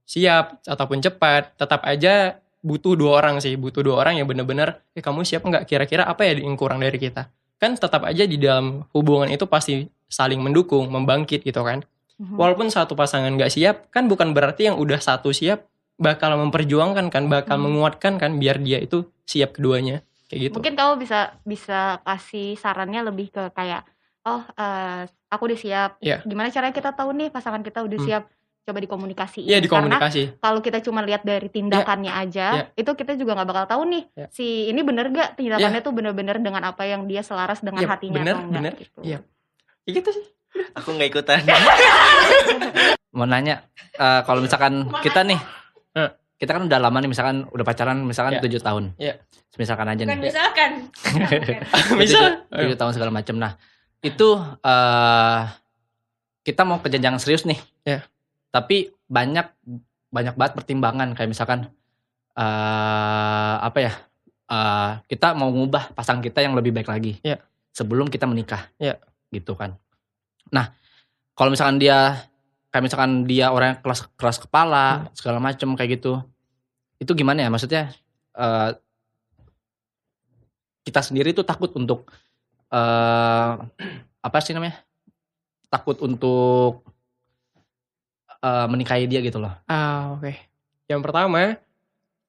siap 0.07 0.61
ataupun 0.63 1.01
cepat. 1.01 1.57
Tetap 1.57 1.83
aja 1.83 2.39
butuh 2.61 2.93
dua 2.95 3.21
orang 3.21 3.41
sih, 3.41 3.57
butuh 3.57 3.81
dua 3.83 4.05
orang 4.05 4.21
yang 4.21 4.27
bener-bener, 4.29 4.81
eh 4.95 5.01
kamu 5.01 5.25
siap 5.25 5.43
nggak? 5.43 5.65
Kira-kira 5.67 6.05
apa 6.05 6.23
ya 6.23 6.37
yang 6.37 6.55
kurang 6.55 6.79
dari 6.79 6.97
kita? 6.97 7.27
Kan 7.57 7.75
tetap 7.75 8.05
aja 8.05 8.23
di 8.23 8.37
dalam 8.39 8.85
hubungan 8.93 9.27
itu 9.29 9.45
pasti 9.49 9.85
saling 10.09 10.39
mendukung, 10.39 10.87
membangkit 10.87 11.41
gitu 11.41 11.61
kan. 11.65 11.81
Mhm. 12.15 12.35
Walaupun 12.35 12.67
satu 12.67 12.93
pasangan 12.93 13.27
nggak 13.29 13.51
siap, 13.51 13.75
kan 13.89 14.05
bukan 14.05 14.31
berarti 14.31 14.67
yang 14.67 14.77
udah 14.77 14.97
satu 14.97 15.29
siap 15.29 15.67
bakal 15.95 16.35
memperjuangkan 16.37 17.07
kan, 17.07 17.27
bakal 17.27 17.55
Hmm. 17.57 17.67
menguatkan 17.69 18.15
kan 18.15 18.35
biar 18.35 18.57
dia 18.57 18.79
itu 18.79 19.03
siap 19.23 19.53
keduanya. 19.53 19.99
Kayak 20.25 20.41
gitu. 20.41 20.53
mungkin 20.57 20.73
kamu 20.73 20.93
bisa 20.97 21.19
bisa 21.43 21.79
kasih 22.01 22.55
sarannya 22.55 23.03
lebih 23.03 23.29
ke 23.29 23.45
kayak 23.51 23.85
oh 24.23 24.41
eh, 24.51 25.05
aku 25.27 25.43
udah 25.45 25.55
siap 25.55 25.91
Iya. 25.99 26.25
gimana 26.25 26.49
caranya 26.49 26.73
kita 26.73 26.91
tahu 26.91 27.13
nih 27.13 27.29
pasangan 27.29 27.61
kita 27.61 27.79
udah 27.79 27.93
Hmm. 27.95 28.07
siap 28.09 28.23
coba 28.63 28.81
dikomunikasiin 28.81 29.45
Iya 29.45 29.61
karena 29.61 29.65
dikomunikasi. 29.93 30.41
kalau 30.41 30.59
kita 30.59 30.81
cuma 30.81 31.05
lihat 31.05 31.21
dari 31.21 31.45
tindakannya 31.45 32.09
aja 32.09 32.47
Iya. 32.51 32.63
itu 32.75 32.91
kita 32.91 33.13
juga 33.13 33.37
nggak 33.37 33.45
bakal 33.47 33.65
tahu 33.69 33.81
nih 33.85 34.03
Iya. 34.11 34.27
si 34.31 34.45
ini 34.65 34.81
bener 34.81 35.13
gak 35.13 35.37
tindakannya 35.37 35.81
tuh 35.83 35.93
bener-bener 35.93 36.41
dengan 36.41 36.63
apa 36.65 36.83
yang 36.83 37.05
dia 37.05 37.21
selaras 37.21 37.61
dengan 37.61 37.77
Iya, 37.79 37.89
hatinya 37.91 38.17
bener, 38.17 38.33
atau 38.33 38.41
enggak 38.41 38.57
bener. 38.57 38.73
gitu. 38.81 38.99
Iya. 39.05 39.19
Kayak 39.85 39.93
gitu 39.93 40.09
sih. 40.11 40.25
Aku 40.73 40.89
nggak 40.91 41.09
ikutan. 41.09 41.39
mau 43.15 43.23
nanya 43.23 43.63
eh, 43.93 44.21
kalau 44.23 44.39
misalkan 44.39 44.91
kita 44.99 45.23
nih 45.23 45.39
Eh. 45.95 46.11
kita 46.35 46.51
kan 46.51 46.67
udah 46.67 46.75
lama 46.77 46.99
nih 46.99 47.07
misalkan 47.07 47.47
udah 47.47 47.63
pacaran 47.63 48.03
misalkan 48.03 48.35
Iya. 48.35 48.41
tujuh 48.43 48.59
tahun 48.59 48.83
Iya. 48.97 49.13
misalkan 49.55 49.87
aja 49.87 50.03
Bukan 50.03 50.11
nih 50.13 50.27
misalkan. 50.27 50.71
Bisa. 52.03 52.43
tujuh 52.45 52.75
tahun 52.75 52.91
segala 52.91 53.11
macam 53.11 53.35
nah 53.35 53.55
itu 54.01 54.29
eh 54.59 55.41
kita 56.43 56.61
mau 56.61 56.77
ke 56.77 56.89
jenjang 56.89 57.15
serius 57.15 57.43
nih 57.43 57.55
Iya. 57.83 58.03
tapi 58.49 58.91
banyak 59.07 59.47
banyak 60.11 60.35
banget 60.35 60.53
pertimbangan 60.53 61.15
kayak 61.15 61.31
misalkan 61.31 61.71
eh 62.35 63.55
apa 63.57 63.79
ya 63.79 63.93
eh 64.45 64.91
kita 65.07 65.31
mau 65.33 65.47
ngubah 65.47 65.95
pasang 65.95 66.19
kita 66.19 66.43
yang 66.43 66.51
lebih 66.51 66.75
baik 66.75 66.85
lagi 66.85 67.15
Iya. 67.23 67.39
sebelum 67.71 68.11
kita 68.11 68.27
menikah 68.27 68.67
Iya. 68.75 68.99
gitu 69.31 69.55
kan 69.55 69.79
nah 70.53 70.73
kalau 71.35 71.51
misalkan 71.51 71.81
dia 71.81 72.25
kayak 72.69 72.91
misalkan 72.91 73.23
dia 73.23 73.55
orang 73.55 73.75
yang 73.75 73.79
keras 73.79 74.03
keras 74.19 74.37
kepala 74.37 75.07
segala 75.15 75.39
macem 75.39 75.71
kayak 75.79 75.99
gitu 75.99 76.19
itu 76.99 77.11
gimana 77.15 77.45
ya? 77.45 77.49
Maksudnya 77.51 77.91
eh 78.35 78.71
kita 80.85 81.01
sendiri 81.01 81.33
tuh 81.33 81.47
takut 81.47 81.71
untuk 81.75 82.11
eh 82.71 83.51
apa 84.25 84.37
sih 84.41 84.55
namanya? 84.55 84.79
Takut 85.71 85.99
untuk 86.03 86.87
eh, 88.43 88.67
menikahi 88.69 89.05
dia 89.09 89.19
gitu 89.19 89.41
loh. 89.41 89.53
Ah, 89.67 90.15
oke. 90.15 90.31
Yang 90.85 91.01
pertama, 91.01 91.57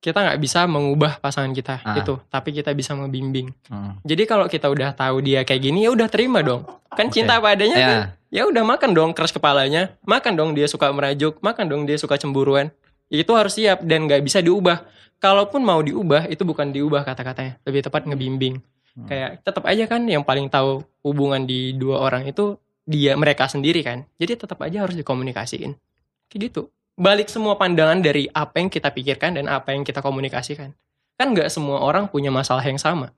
kita 0.00 0.22
nggak 0.22 0.38
bisa 0.38 0.68
mengubah 0.68 1.18
pasangan 1.18 1.50
kita 1.50 1.82
Ah. 1.82 1.96
itu, 1.98 2.14
tapi 2.30 2.54
kita 2.54 2.70
bisa 2.76 2.94
membimbing. 2.94 3.50
Hmm. 3.66 3.98
Jadi 4.06 4.22
kalau 4.28 4.46
kita 4.46 4.70
udah 4.70 4.94
tahu 4.94 5.24
dia 5.24 5.42
kayak 5.42 5.62
gini, 5.62 5.82
ya 5.84 5.90
udah 5.90 6.06
terima 6.06 6.44
dong. 6.44 6.62
Kan 6.94 7.10
Oke. 7.10 7.20
cinta 7.20 7.40
apa 7.40 7.56
adanya 7.56 7.76
ya 7.76 7.86
kan? 7.88 8.00
Ya 8.30 8.42
udah 8.44 8.62
makan 8.62 8.90
dong 8.92 9.10
keras 9.16 9.32
kepalanya, 9.32 9.96
makan 10.04 10.34
dong 10.36 10.50
dia 10.52 10.66
suka 10.66 10.90
merajuk, 10.92 11.40
makan 11.40 11.66
dong 11.66 11.82
dia 11.88 11.96
suka 11.96 12.20
cemburuan. 12.20 12.70
Itu 13.08 13.34
harus 13.38 13.54
siap 13.56 13.82
dan 13.86 14.06
nggak 14.06 14.22
bisa 14.22 14.42
diubah. 14.42 14.82
Kalaupun 15.16 15.64
mau 15.64 15.80
diubah, 15.80 16.28
itu 16.28 16.44
bukan 16.44 16.74
diubah 16.74 17.00
kata-katanya, 17.02 17.56
lebih 17.64 17.80
tepat 17.86 18.04
ngebimbing. 18.04 18.60
Hmm. 18.94 19.06
Kayak 19.08 19.30
tetap 19.42 19.64
aja 19.64 19.84
kan 19.88 20.04
yang 20.04 20.22
paling 20.22 20.52
tahu 20.52 20.84
hubungan 21.00 21.44
di 21.44 21.72
dua 21.72 22.04
orang 22.04 22.28
itu 22.28 22.60
dia 22.84 23.16
mereka 23.18 23.48
sendiri 23.50 23.82
kan. 23.82 24.04
Jadi 24.20 24.46
tetap 24.46 24.60
aja 24.62 24.84
harus 24.84 24.94
dikomunikasiin. 24.94 25.74
Kayak 26.28 26.40
gitu. 26.50 26.62
Balik 26.96 27.28
semua 27.28 27.60
pandangan 27.60 28.00
dari 28.00 28.24
apa 28.32 28.56
yang 28.56 28.72
kita 28.72 28.88
pikirkan 28.88 29.36
dan 29.36 29.46
apa 29.46 29.76
yang 29.76 29.84
kita 29.84 30.00
komunikasikan. 30.00 30.72
Kan 31.16 31.36
nggak 31.36 31.52
semua 31.52 31.80
orang 31.80 32.08
punya 32.08 32.32
masalah 32.32 32.64
yang 32.64 32.80
sama. 32.80 33.12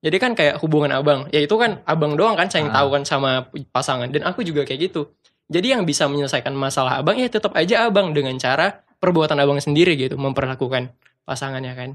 Jadi 0.00 0.16
kan 0.16 0.32
kayak 0.32 0.56
hubungan 0.64 0.88
abang, 0.90 1.28
ya 1.28 1.44
itu 1.44 1.52
kan 1.60 1.84
abang 1.84 2.16
doang 2.16 2.32
kan 2.32 2.48
saya 2.48 2.64
yang 2.64 2.72
Ah. 2.72 2.80
tahu 2.80 2.88
kan 2.96 3.02
sama 3.04 3.30
pasangan 3.68 4.08
dan 4.08 4.24
aku 4.24 4.40
juga 4.40 4.64
kayak 4.64 4.88
gitu. 4.88 5.12
Jadi 5.52 5.76
yang 5.76 5.84
bisa 5.84 6.08
menyelesaikan 6.08 6.56
masalah 6.56 6.96
abang 6.96 7.20
ya 7.20 7.28
tetap 7.28 7.52
aja 7.52 7.84
abang 7.84 8.16
dengan 8.16 8.32
cara 8.40 8.80
perbuatan 8.96 9.36
abang 9.36 9.60
sendiri 9.60 10.00
gitu 10.00 10.16
memperlakukan 10.16 10.88
pasangannya 11.24 11.72
kan. 11.76 11.90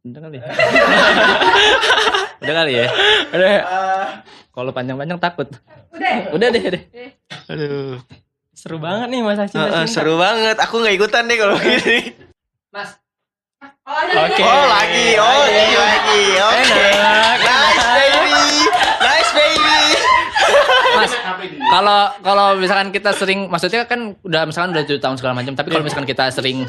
udah 0.00 0.20
kali 0.22 0.40
ya 0.40 0.48
udah 2.40 2.54
kali 2.56 2.72
ya 2.72 2.86
Udah, 3.36 3.50
kalau 4.48 4.72
panjang-panjang 4.72 5.20
takut 5.20 5.44
Udah. 5.92 6.32
udah 6.32 6.48
deh 6.48 6.62
deh 6.72 6.82
aduh, 7.44 8.00
seru 8.60 8.76
banget 8.76 9.08
nih 9.08 9.20
masa 9.24 9.48
cinta 9.48 9.64
Heeh, 9.64 9.84
seru 9.88 10.20
banget. 10.20 10.60
Aku 10.60 10.84
nggak 10.84 11.00
ikutan 11.00 11.24
deh 11.24 11.36
kalau 11.40 11.56
gini. 11.56 12.12
Mas, 12.68 13.00
Oke. 13.88 14.42
Oh 14.44 14.64
lagi, 14.68 15.06
oh 15.16 15.42
lagi, 15.42 15.74
lagi. 15.74 16.22
Oke. 16.38 16.80
Enak. 16.92 17.38
Nice 17.40 17.80
baby, 17.80 18.40
nice 19.00 19.32
baby. 19.32 19.76
Mas, 20.92 21.12
kalau 21.70 22.00
kalau 22.20 22.46
misalkan 22.54 22.92
kita 22.92 23.10
sering, 23.10 23.48
maksudnya 23.48 23.88
kan 23.88 24.12
udah 24.20 24.44
misalkan 24.44 24.76
udah 24.76 24.84
tujuh 24.84 25.00
tahun 25.00 25.16
segala 25.16 25.34
macam, 25.34 25.56
tapi 25.56 25.68
kalau 25.72 25.82
misalkan 25.82 26.04
kita 26.04 26.28
sering, 26.28 26.68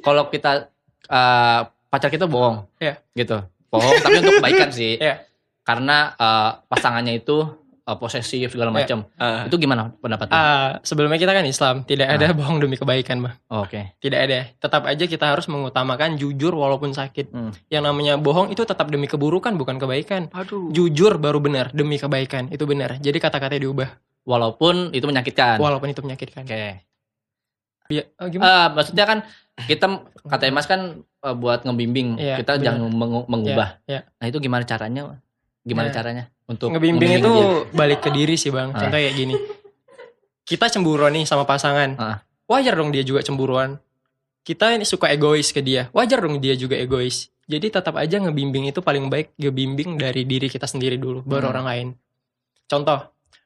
kalau 0.00 0.30
kita 0.30 0.70
eh, 1.06 1.60
pacar 1.90 2.08
kita 2.08 2.30
bohong, 2.30 2.64
Iya. 2.78 3.02
gitu, 3.14 3.42
bohong, 3.68 3.94
tapi 3.98 4.22
untuk 4.22 4.34
kebaikan 4.40 4.70
sih, 4.70 4.96
Iya. 4.96 5.24
karena 5.62 6.14
eh, 6.14 6.50
pasangannya 6.66 7.18
itu 7.18 7.44
eh, 7.88 7.96
posesif 7.96 8.52
segala 8.52 8.68
macam, 8.68 9.08
Ah. 9.16 9.48
itu 9.48 9.56
gimana 9.56 9.96
pendapatnya? 9.96 10.30
Ah, 10.30 10.70
sebelumnya 10.82 11.16
kita 11.16 11.32
kan 11.32 11.42
Islam, 11.42 11.82
tidak 11.82 12.04
ada 12.10 12.30
bohong 12.30 12.60
demi 12.60 12.76
kebaikan, 12.76 13.18
Bang. 13.18 13.34
Oke, 13.48 13.96
Tidak 13.96 14.20
ada. 14.20 14.52
Tetap 14.54 14.84
aja 14.84 15.04
kita 15.04 15.24
harus 15.26 15.48
mengutamakan 15.48 16.14
jujur 16.14 16.52
walaupun 16.52 16.92
sakit. 16.92 17.32
Hmm. 17.32 17.50
Yang 17.66 17.82
namanya 17.82 18.14
bohong 18.14 18.48
itu 18.48 18.60
tetap 18.62 18.86
demi 18.86 19.06
keburukan 19.06 19.56
bukan 19.56 19.80
kebaikan. 19.80 20.28
Aduh. 20.30 20.68
Jujur 20.68 21.16
baru 21.16 21.40
benar 21.40 21.72
demi 21.72 21.96
kebaikan. 21.96 22.48
Itu 22.48 22.64
benar. 22.64 22.98
Jadi 22.98 23.16
kata-katanya 23.16 23.64
diubah 23.64 23.88
walaupun 24.22 24.92
itu 24.92 25.02
menyakitkan. 25.02 25.56
walaupun 25.56 25.88
itu 25.88 26.00
menyakitkan. 26.00 26.44
Oke. 26.44 26.84
Iya, 27.88 28.04
oh, 28.20 28.28
gimana? 28.28 28.44
Eh, 28.44 28.66
maksudnya 28.70 29.04
kan 29.04 29.18
kita 29.58 29.86
kata 30.22 30.52
Mas 30.52 30.68
kan 30.68 30.80
eh, 31.00 31.34
buat 31.34 31.64
ngebimbing, 31.64 32.20
Iya, 32.20 32.36
kita 32.36 32.52
benar. 32.54 32.64
jangan 32.76 32.92
mengu- 32.92 33.24
mengubah. 33.26 33.80
Iya, 33.86 34.04
Nah 34.12 34.26
itu 34.28 34.38
gimana 34.38 34.62
caranya? 34.62 35.16
Gimana 35.68 35.88
Nah, 35.88 35.94
caranya 35.94 36.24
untuk 36.48 36.72
Ngebimbing 36.72 37.20
itu 37.20 37.28
dia? 37.28 37.76
balik 37.76 38.00
ke 38.00 38.08
diri 38.08 38.34
sih, 38.34 38.48
Bang. 38.48 38.72
Ah. 38.72 38.80
Contoh 38.80 38.96
kayak 38.96 39.14
gini. 39.14 39.36
Kita 40.42 40.72
cemburu 40.72 41.04
nih 41.12 41.28
sama 41.28 41.44
pasangan. 41.44 41.90
Ah. 42.00 42.16
Wajar 42.48 42.72
dong 42.72 42.88
dia 42.88 43.04
juga 43.04 43.20
cemburuan. 43.20 43.76
Kita 44.40 44.72
ini 44.72 44.88
suka 44.88 45.12
egois 45.12 45.52
ke 45.52 45.60
dia. 45.60 45.92
Wajar 45.92 46.24
dong 46.24 46.40
dia 46.40 46.56
juga 46.56 46.72
egois. 46.72 47.28
Jadi 47.44 47.68
tetap 47.68 47.96
aja 47.96 48.16
ngebimbing 48.16 48.72
itu 48.72 48.80
paling 48.80 49.08
baik 49.08 49.36
ngebimbing 49.36 49.96
dari 49.96 50.24
diri 50.24 50.48
kita 50.48 50.64
sendiri 50.64 50.96
dulu, 50.96 51.20
baru 51.20 51.48
Hmm. 51.48 51.52
orang 51.52 51.66
lain. 51.68 51.88
Contoh, 52.64 53.00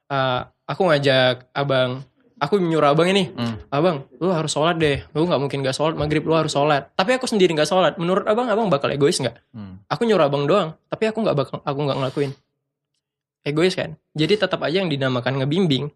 eh, 0.07 0.41
aku 0.63 0.83
ngajak 0.87 1.51
abang, 1.51 2.07
aku 2.43 2.59
nyuruh 2.59 2.91
abang 2.91 3.07
ini, 3.07 3.31
Hmm. 3.31 3.55
abang, 3.71 4.03
lu 4.19 4.35
harus 4.35 4.51
sholat 4.51 4.75
deh. 4.75 5.07
Lu 5.15 5.31
nggak 5.31 5.39
mungkin 5.39 5.63
gak 5.63 5.79
sholat, 5.79 5.95
maghrib 5.95 6.27
lu 6.27 6.35
harus 6.35 6.51
sholat. 6.51 6.91
Tapi 6.99 7.15
aku 7.15 7.31
sendiri 7.31 7.55
nggak 7.55 7.71
sholat. 7.71 7.95
Menurut 8.03 8.27
abang, 8.27 8.51
abang 8.51 8.67
bakal 8.67 8.91
egois 8.91 9.15
nggak? 9.23 9.39
Hmm. 9.55 9.79
Aku 9.87 10.03
nyuruh 10.03 10.27
abang 10.27 10.51
doang, 10.51 10.75
tapi 10.91 11.07
aku 11.07 11.23
nggak 11.23 11.37
bakal, 11.39 11.57
aku 11.63 11.79
nggak 11.79 11.99
ngelakuin. 12.03 12.33
Egois 13.47 13.75
kan? 13.79 13.95
Jadi 14.19 14.35
tetap 14.39 14.59
aja 14.67 14.83
yang 14.83 14.91
dinamakan 14.91 15.39
ngebimbing. 15.39 15.91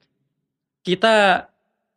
Kita, 0.87 1.47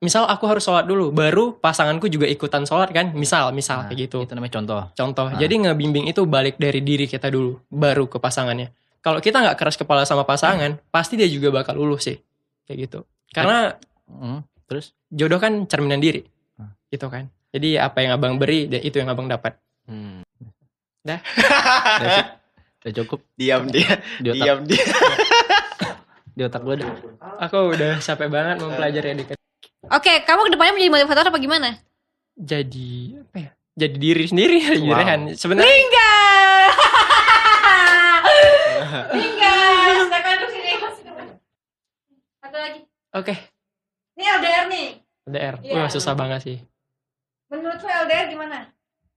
misal 0.02 0.26
aku 0.26 0.50
harus 0.50 0.66
sholat 0.66 0.90
dulu, 0.90 1.14
baru 1.14 1.54
pasanganku 1.54 2.10
juga 2.10 2.26
ikutan 2.26 2.66
sholat 2.66 2.90
kan? 2.90 3.14
Misal, 3.14 3.54
misal 3.54 3.86
Nah, 3.86 3.94
kayak 3.94 4.10
gitu. 4.10 4.26
Itu 4.26 4.34
namanya 4.34 4.54
contoh. 4.62 4.82
Contoh. 4.98 5.28
Ah. 5.30 5.38
Jadi 5.38 5.62
ngebimbing 5.62 6.10
itu 6.10 6.26
balik 6.26 6.58
dari 6.58 6.82
diri 6.82 7.06
kita 7.06 7.30
dulu, 7.30 7.62
baru 7.70 8.10
ke 8.10 8.18
pasangannya. 8.18 8.74
Kalau 9.00 9.22
kita 9.22 9.40
nggak 9.40 9.58
keras 9.62 9.78
kepala 9.78 10.04
sama 10.10 10.26
pasangan, 10.26 10.82
pasti 10.90 11.16
dia 11.16 11.30
juga 11.30 11.54
bakal 11.54 11.78
luluh 11.78 12.02
sih, 12.02 12.18
kayak 12.66 12.78
gitu. 12.90 13.00
Karena 13.30 13.78
Hmm. 14.10 14.42
Terus? 14.66 14.94
jodoh 15.08 15.38
kan 15.38 15.66
cerminan 15.66 15.98
diri, 15.98 16.22
Ah. 16.56 16.70
gitu 16.88 17.08
kan. 17.08 17.26
Jadi 17.50 17.76
apa 17.76 17.98
yang 18.00 18.14
abang 18.14 18.36
beri, 18.36 18.66
dan 18.66 18.80
itu 18.80 18.96
yang 18.96 19.08
abang 19.08 19.26
dapat. 19.26 19.58
Hmm. 19.86 20.22
Udah 21.02 21.20
sih? 22.06 22.26
Udah 22.80 22.92
cukup 22.96 23.20
diam 23.34 23.66
dia, 23.68 23.98
di 24.18 24.30
otak, 24.30 24.40
diam 24.40 24.60
dia. 24.64 24.84
di 26.38 26.42
otak 26.42 26.62
gue 26.62 26.76
deh. 26.78 26.90
Aku 27.40 27.74
udah 27.74 27.98
capek 27.98 28.28
banget 28.28 28.58
mempelajari 28.60 29.08
adik 29.12 29.28
Oke, 29.90 30.22
kamu 30.22 30.42
ke 30.44 30.52
depannya 30.52 30.74
menjadi 30.74 30.94
motivator 30.94 31.26
apa 31.28 31.40
gimana? 31.40 31.70
jadi 32.36 32.90
apa 33.20 33.36
ya? 33.38 33.50
Jadi 33.76 33.96
diri 33.98 34.26
sendiri 34.26 34.58
Wow. 34.80 34.96
Rehan. 34.96 35.22
Sebenarnya 35.34 35.72
Tinggal. 35.74 36.64
Tinggal. 39.10 39.92
Silakan 40.06 40.32
duduk 40.36 40.50
sini. 40.50 40.72
Satu 42.40 42.58
lagi. 42.58 42.80
oke, 43.12 43.34
Ini 43.34 43.49
LDR 44.40 44.66
nih. 44.68 44.88
LDR. 45.28 45.56
Iya. 45.62 45.74
Wah, 45.76 45.88
susah 45.92 46.14
banget 46.16 46.40
sih. 46.42 46.58
Menurut 47.52 47.78
lo 47.78 47.92
LDR 48.08 48.26
gimana? 48.32 48.58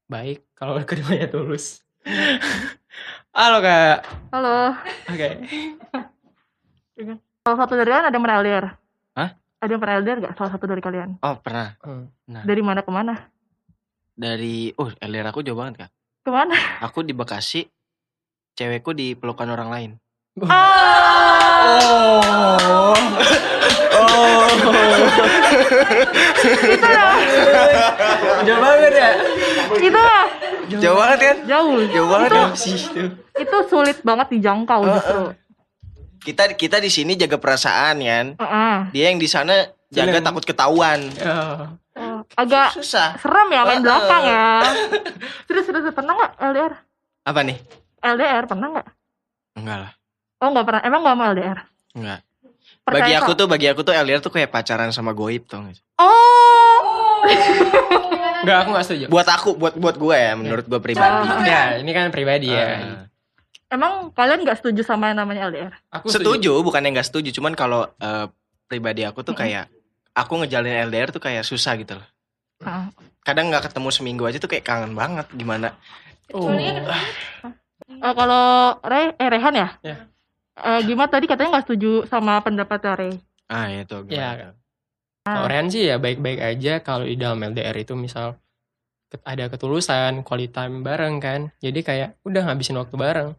Baik 0.07 0.45
kalau 0.52 0.76
keduanya 0.88 1.31
tulus. 1.31 1.81
Halo 3.38 3.59
Kak. 3.62 3.99
Halo. 4.35 4.76
Oke. 5.09 5.29
Salah 7.43 7.59
satu 7.59 7.75
dari 7.75 7.88
kalian 7.88 8.07
ada 8.07 8.14
yang 8.14 8.23
pernah 8.23 8.38
LDR? 8.38 8.67
Hah? 9.14 9.31
Ada 9.59 9.71
yang 9.71 9.81
pernah 9.81 9.97
LDR 9.99 10.19
gak? 10.21 10.35
Salah 10.37 10.50
satu 10.52 10.64
dari 10.67 10.79
kalian? 10.79 11.19
Oh 11.23 11.35
pernah. 11.38 11.75
Hmm. 11.83 12.07
Nah 12.29 12.43
Dari 12.43 12.62
mana 12.62 12.83
ke 12.83 12.90
mana? 12.90 13.14
dari, 14.12 14.68
oh 14.77 14.92
LDR 14.92 15.33
aku 15.33 15.40
jauh 15.40 15.57
banget 15.57 15.83
kak. 15.83 15.90
Ke 16.23 16.31
mana? 16.31 16.55
Aku 16.85 17.03
di 17.03 17.11
Bekasi, 17.11 17.64
cewekku 18.55 18.92
di 18.92 19.16
pelukan 19.16 19.49
orang 19.49 19.68
lain. 19.73 19.90
Oh. 20.38 21.41
Oh. 21.62 22.94
itu 26.62 26.88
loh. 26.88 27.14
Jauh 28.42 28.61
banget 28.61 28.92
ya. 28.92 29.11
itu 29.79 29.98
loh. 29.98 30.25
Jauh 30.72 30.96
banget 30.96 31.18
kan? 31.20 31.37
Jauh. 31.46 31.79
Jauh 31.87 32.09
banget 32.09 32.29
Itu, 32.29 32.38
ya. 32.38 32.46
Sih 32.55 32.77
itu. 32.77 33.03
itu 33.38 33.57
sulit 33.68 33.98
banget 34.03 34.27
dijangkau 34.31 34.81
justru. 34.88 35.22
Kita 36.22 36.55
kita 36.55 36.77
di 36.79 36.90
sini 36.90 37.14
jaga 37.14 37.38
perasaan 37.38 37.96
kan. 37.98 38.27
Heeh. 38.38 38.77
Dia 38.94 39.05
yang 39.11 39.18
di 39.18 39.27
sana 39.27 39.55
jaga 39.90 40.18
Film. 40.18 40.27
takut 40.27 40.44
ketahuan. 40.44 41.01
Oh. 41.22 41.79
Oh, 41.92 42.25
agak 42.40 42.72
Susah. 42.72 43.20
serem 43.20 43.53
ya 43.53 43.62
main 43.62 43.77
Heeh. 43.77 43.85
belakang 43.85 44.22
ya. 44.25 44.46
Terus 45.44 45.64
terus 45.68 45.92
pernah 45.92 46.12
nggak 46.16 46.33
LDR? 46.40 46.72
Apa 47.22 47.40
nih? 47.44 47.59
LDR 48.01 48.44
pernah 48.48 48.66
nggak? 48.72 48.88
Enggak 49.61 49.79
lah. 49.87 49.92
Oh 50.42 50.48
nggak 50.50 50.66
pernah. 50.66 50.83
Emang 50.83 51.00
nggak 51.07 51.16
mau 51.16 51.26
LDR? 51.31 51.59
Enggak. 51.94 52.20
Percaya 52.83 52.98
bagi 52.98 53.12
aku 53.14 53.31
kok. 53.31 53.38
tuh 53.38 53.46
bagi 53.46 53.66
aku 53.70 53.81
tuh 53.87 53.94
LDR 53.94 54.18
tuh 54.18 54.33
kayak 54.35 54.50
pacaran 54.50 54.90
sama 54.90 55.14
goib 55.14 55.46
tuh. 55.46 55.62
Oh. 56.02 57.22
Enggak, 58.42 58.59
aku 58.66 58.68
gak 58.74 58.87
setuju. 58.90 59.05
Buat 59.07 59.28
aku, 59.31 59.55
buat 59.55 59.74
buat 59.78 59.94
gue 59.94 60.16
ya, 60.18 60.35
menurut 60.35 60.66
gue 60.66 60.81
pribadi. 60.83 61.46
Ya, 61.46 61.78
ini 61.78 61.94
kan 61.94 62.11
pribadi 62.11 62.50
ya. 62.50 62.66
Ah. 62.83 63.07
Emang 63.70 64.11
kalian 64.11 64.42
nggak 64.42 64.59
setuju 64.59 64.83
sama 64.83 65.14
yang 65.14 65.22
namanya 65.22 65.46
LDR? 65.46 65.72
Aku 65.94 66.11
setuju, 66.11 66.59
bukan 66.59 66.83
yang 66.83 66.98
nggak 66.98 67.07
setuju, 67.07 67.31
cuman 67.38 67.55
kalau 67.55 67.87
eh, 68.02 68.26
pribadi 68.66 69.07
aku 69.07 69.22
tuh 69.22 69.38
kayak 69.38 69.70
aku 70.11 70.42
ngejalin 70.42 70.90
LDR 70.90 71.14
tuh 71.14 71.22
kayak 71.22 71.46
susah 71.46 71.78
gitu 71.78 72.02
loh. 72.02 72.09
Heeh. 72.66 72.90
Kadang 73.22 73.55
nggak 73.55 73.70
ketemu 73.70 73.88
seminggu 73.94 74.26
aja 74.26 74.42
tuh 74.42 74.50
kayak 74.50 74.66
kangen 74.66 74.98
banget 74.98 75.31
gimana. 75.38 75.78
Oh. 76.35 76.50
Eh, 76.50 78.12
kalau 78.18 78.76
Re, 78.83 79.14
eh 79.14 79.28
Rehan 79.31 79.55
ya? 79.55 79.68
Ya. 79.87 79.96
Eh, 80.53 80.81
gimana 80.85 81.09
tadi 81.09 81.25
katanya 81.25 81.57
nggak 81.57 81.65
setuju 81.65 82.05
sama 82.05 82.37
pendapat 82.45 82.81
Re? 82.93 83.11
Ah 83.49 83.73
itu 83.73 83.97
Ya. 84.07 84.37
gimana? 84.37 84.49
Kalau 85.23 85.47
Rehan 85.47 85.71
sih 85.71 85.87
ya 85.87 85.97
baik-baik 85.97 86.41
aja 86.43 86.83
kalau 86.83 87.07
di 87.07 87.15
dalam 87.15 87.38
LDR 87.38 87.77
itu 87.79 87.95
misal 87.95 88.37
ada 89.23 89.45
ketulusan, 89.47 90.25
quality 90.27 90.51
time 90.51 90.83
bareng 90.83 91.21
kan. 91.21 91.41
Jadi 91.61 91.81
kayak 91.81 92.21
udah 92.27 92.43
ngabisin 92.49 92.77
waktu 92.77 92.97
bareng. 92.97 93.31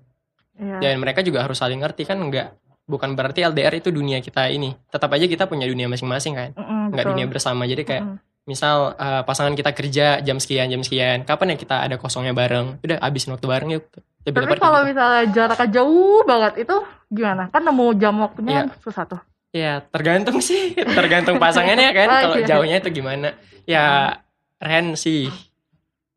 Iya. 0.58 0.78
Dan 0.80 1.02
mereka 1.02 1.21
juga 1.21 1.43
harus 1.43 1.58
saling 1.58 1.82
ngerti 1.82 2.06
kan 2.06 2.17
enggak 2.17 2.56
bukan 2.84 3.13
berarti 3.13 3.43
LDR 3.43 3.73
itu 3.73 3.89
dunia 3.89 4.17
kita 4.19 4.47
ini. 4.47 4.73
Tetap 4.89 5.10
aja 5.12 5.26
kita 5.28 5.43
punya 5.45 5.67
dunia 5.67 5.86
masing-masing 5.86 6.34
kan. 6.34 6.49
Mm-mm, 6.56 6.93
Enggak 6.93 7.06
betul. 7.06 7.12
dunia 7.13 7.26
bersama. 7.28 7.63
Jadi 7.65 7.84
kayak 7.84 8.04
Mm-mm. 8.06 8.17
Misal 8.43 8.93
eh, 8.93 9.21
pasangan 9.23 9.53
kita 9.53 9.71
kerja 9.71 10.19
jam 10.19 10.38
sekian 10.38 10.67
jam 10.67 10.82
sekian, 10.82 11.23
kapan 11.23 11.53
ya 11.53 11.58
kita 11.58 11.75
ada 11.82 11.95
kosongnya 11.95 12.32
bareng? 12.32 12.79
Udah 12.79 12.97
habisin 12.99 13.32
waktu 13.32 13.47
bareng 13.47 13.69
yuk. 13.71 13.86
Lebih 14.23 14.39
Tapi 14.39 14.56
kalau 14.56 14.79
gitu. 14.84 14.89
misalnya 14.95 15.23
jaraknya 15.29 15.67
jauh 15.73 16.23
banget 16.23 16.53
itu 16.63 16.75
gimana? 17.10 17.51
Kan 17.51 17.63
nemu 17.63 17.88
jam 17.95 18.15
waktunya 18.19 18.51
Iya. 18.51 18.62
kan 18.63 18.67
susah 18.79 19.03
tuh. 19.06 19.21
Ya 19.53 19.73
tergantung 19.86 20.39
sih, 20.39 20.73
tergantung 20.97 21.38
pasangannya 21.38 21.91
kan. 21.91 22.08
Oh, 22.08 22.19
Kalau 22.25 22.38
iya. 22.39 22.47
jauhnya 22.47 22.77
itu 22.79 22.89
gimana? 22.91 23.36
Ya 23.63 24.17
Ren 24.63 24.95
sih 24.95 25.27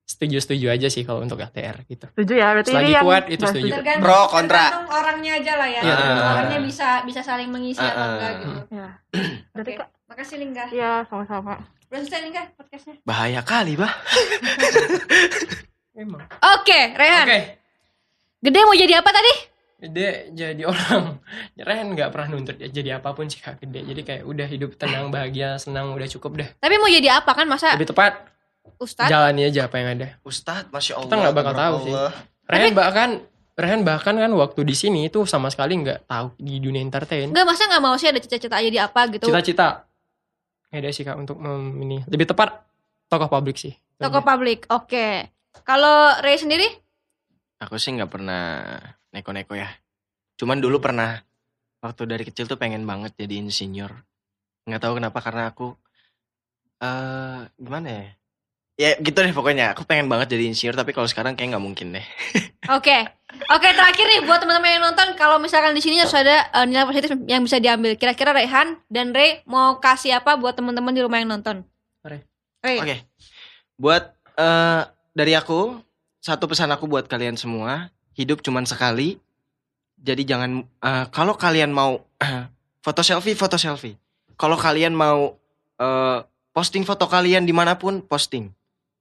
setuju-setuju 0.06 0.70
aja 0.70 0.86
sih 0.86 1.02
kalau 1.02 1.18
untuk 1.18 1.34
LDR 1.36 1.82
gitu. 1.84 2.06
Setuju 2.14 2.32
ya? 2.38 2.54
Berarti 2.54 2.70
Selagi 2.70 2.86
ini 2.86 2.94
yang 2.94 3.02
kuat, 3.04 3.24
itu 3.26 3.42
nggak 3.42 3.52
setuju. 3.52 3.70
Tergantung, 3.74 4.04
Pro, 4.06 4.20
kontra. 4.30 4.54
tergantung 4.62 4.86
orangnya 4.88 5.32
aja 5.34 5.52
lah 5.58 5.68
ya. 5.68 5.80
Tergantung 5.82 6.26
orangnya 6.30 6.58
orang. 6.58 6.70
bisa 6.70 6.88
bisa 7.02 7.20
saling 7.26 7.48
mengisi 7.50 7.82
atau 7.82 7.98
Ah, 7.98 8.10
enggak 8.14 8.32
gitu. 8.38 8.60
Ya. 8.70 8.88
Berarti 9.54 9.72
Oke. 9.74 9.84
Makasih 10.16 10.40
Lingga. 10.40 10.64
ya 10.72 11.04
sama-sama. 11.12 11.60
Udah 11.92 12.00
selesai 12.00 12.24
Lingga 12.24 12.42
podcastnya. 12.56 12.96
Bahaya 13.04 13.44
kali 13.44 13.76
bah. 13.76 13.92
Emang. 15.92 16.24
Oke, 16.56 16.96
Rehan. 16.96 17.28
Oke. 17.28 17.40
Gede 18.40 18.60
mau 18.64 18.72
jadi 18.72 18.96
apa 18.96 19.12
tadi? 19.12 19.32
Gede 19.76 20.32
jadi 20.32 20.64
orang. 20.64 21.20
Ren 21.60 21.92
nggak 21.92 22.08
pernah 22.16 22.32
nuntut 22.32 22.56
ya 22.56 22.72
jadi 22.72 22.96
apa 22.96 23.12
pun 23.12 23.28
sih 23.28 23.44
kak 23.44 23.60
gede. 23.60 23.92
Jadi 23.92 24.00
kayak 24.08 24.22
udah 24.24 24.48
hidup 24.48 24.80
tenang, 24.80 25.12
bahagia, 25.12 25.60
senang, 25.60 25.92
udah 25.92 26.08
cukup 26.08 26.40
deh. 26.40 26.48
Tapi 26.64 26.74
mau 26.80 26.88
jadi 26.88 27.20
apa 27.20 27.36
kan 27.36 27.44
masa 27.44 27.76
Lebih 27.76 27.92
tepat 27.92 28.24
Ustadz? 28.80 29.12
jalani 29.12 29.52
aja 29.52 29.68
apa 29.68 29.76
yang 29.84 30.00
ada. 30.00 30.16
Ustadz, 30.24 30.72
masya 30.72 30.96
Allah. 30.96 31.12
Kita 31.12 31.16
nggak 31.20 31.36
bakal 31.36 31.52
tahu 31.52 31.76
sih. 31.84 31.92
tabarakallah. 31.92 32.12
Ren 32.48 32.72
bahkan 32.72 33.10
Ren 33.52 33.80
bahkan 33.84 34.16
kan 34.16 34.32
waktu 34.32 34.64
di 34.64 34.72
sini 34.72 35.12
itu 35.12 35.28
sama 35.28 35.52
sekali 35.52 35.76
nggak 35.76 36.08
tahu 36.08 36.32
di 36.40 36.56
dunia 36.56 36.80
entertain. 36.80 37.28
Enggak 37.28 37.44
masa 37.44 37.68
nggak 37.68 37.84
mau 37.84 38.00
sih 38.00 38.08
ada 38.08 38.16
cita-cita 38.16 38.56
jadi 38.64 38.88
apa 38.88 39.12
gitu. 39.12 39.28
Cita-cita 39.28 39.84
ada 40.80 40.90
sih 40.92 41.04
kak 41.04 41.16
untuk 41.16 41.40
mem- 41.40 41.76
ini. 41.82 41.98
Lebih 42.08 42.30
tepat 42.32 42.64
tokoh 43.08 43.28
publik 43.30 43.56
sih. 43.56 43.74
Toko 43.96 44.20
publik. 44.20 44.68
Oke. 44.68 45.30
Kalau 45.64 46.20
Ray 46.20 46.36
sendiri? 46.36 46.68
Aku 47.64 47.80
sih 47.80 47.96
nggak 47.96 48.12
pernah 48.12 48.76
neko-neko 49.12 49.56
ya. 49.56 49.72
Cuman 50.36 50.60
dulu 50.60 50.76
pernah 50.78 51.16
waktu 51.80 52.04
dari 52.04 52.24
kecil 52.28 52.44
tuh 52.44 52.60
pengen 52.60 52.84
banget 52.84 53.16
jadi 53.16 53.40
insinyur. 53.40 53.92
Nggak 54.68 54.80
tahu 54.84 55.00
kenapa 55.00 55.18
karena 55.24 55.48
aku 55.48 55.72
eh 56.76 57.40
gimana 57.56 57.88
ya? 57.88 58.04
Ya 58.76 58.92
gitu 59.00 59.16
deh 59.16 59.32
pokoknya. 59.32 59.72
Aku 59.72 59.88
pengen 59.88 60.04
banget 60.04 60.36
jadi 60.36 60.52
insinyur 60.52 60.76
tapi 60.76 60.92
kalau 60.92 61.08
sekarang 61.08 61.32
kayak 61.32 61.56
nggak 61.56 61.64
mungkin 61.64 61.96
deh. 61.96 62.06
Oke. 62.76 63.08
Oke, 63.52 63.68
terakhir 63.72 64.04
nih 64.04 64.20
buat 64.24 64.40
teman-teman 64.40 64.80
yang 64.80 64.84
nonton 64.92 65.12
kalau 65.16 65.36
misalkan 65.36 65.76
di 65.76 65.80
sini 65.84 66.00
harus 66.00 66.12
ada 66.16 66.48
eh, 66.52 66.64
nilai 66.68 66.84
positif 66.84 67.12
yang 67.24 67.44
bisa 67.44 67.56
diambil. 67.56 67.96
Kira-kira 67.96 68.36
Rehan 68.36 68.80
dan 68.92 69.16
Ray 69.16 69.44
mau 69.48 69.80
kasih 69.80 70.20
apa 70.20 70.36
buat 70.36 70.56
teman-teman 70.56 70.92
di 70.92 71.00
rumah 71.04 71.20
yang 71.20 71.32
nonton? 71.32 71.64
Ray. 72.04 72.20
Ray. 72.60 72.78
Oke. 72.84 72.96
Buat 73.80 74.12
eh 74.36 74.82
dari 75.16 75.32
aku 75.32 75.80
satu 76.20 76.44
pesan 76.44 76.68
aku 76.68 76.84
buat 76.84 77.08
kalian 77.08 77.40
semua, 77.40 77.88
hidup 78.12 78.44
cuman 78.44 78.68
sekali. 78.68 79.16
Jadi 79.96 80.28
jangan 80.28 80.64
eh, 80.64 81.04
kalau 81.08 81.32
kalian 81.32 81.72
mau 81.72 82.04
foto 82.84 83.00
selfie, 83.00 83.32
foto 83.32 83.56
selfie. 83.56 83.96
Kalau 84.36 84.60
kalian 84.60 84.92
mau 84.92 85.32
eh, 85.80 86.18
posting 86.52 86.84
foto 86.84 87.08
kalian 87.08 87.48
di 87.48 87.56
mana 87.56 87.80
pun, 87.80 88.04
posting. 88.04 88.52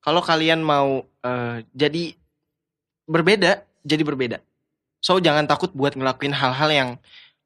Kalau 0.05 0.21
kalian 0.21 0.61
mau 0.61 1.01
eh, 1.25 1.65
jadi 1.73 2.13
berbeda, 3.09 3.65
jadi 3.81 4.03
berbeda. 4.05 4.37
So 5.01 5.17
jangan 5.17 5.49
takut 5.49 5.73
buat 5.73 5.97
ngelakuin 5.97 6.33
hal-hal 6.33 6.69
yang 6.69 6.89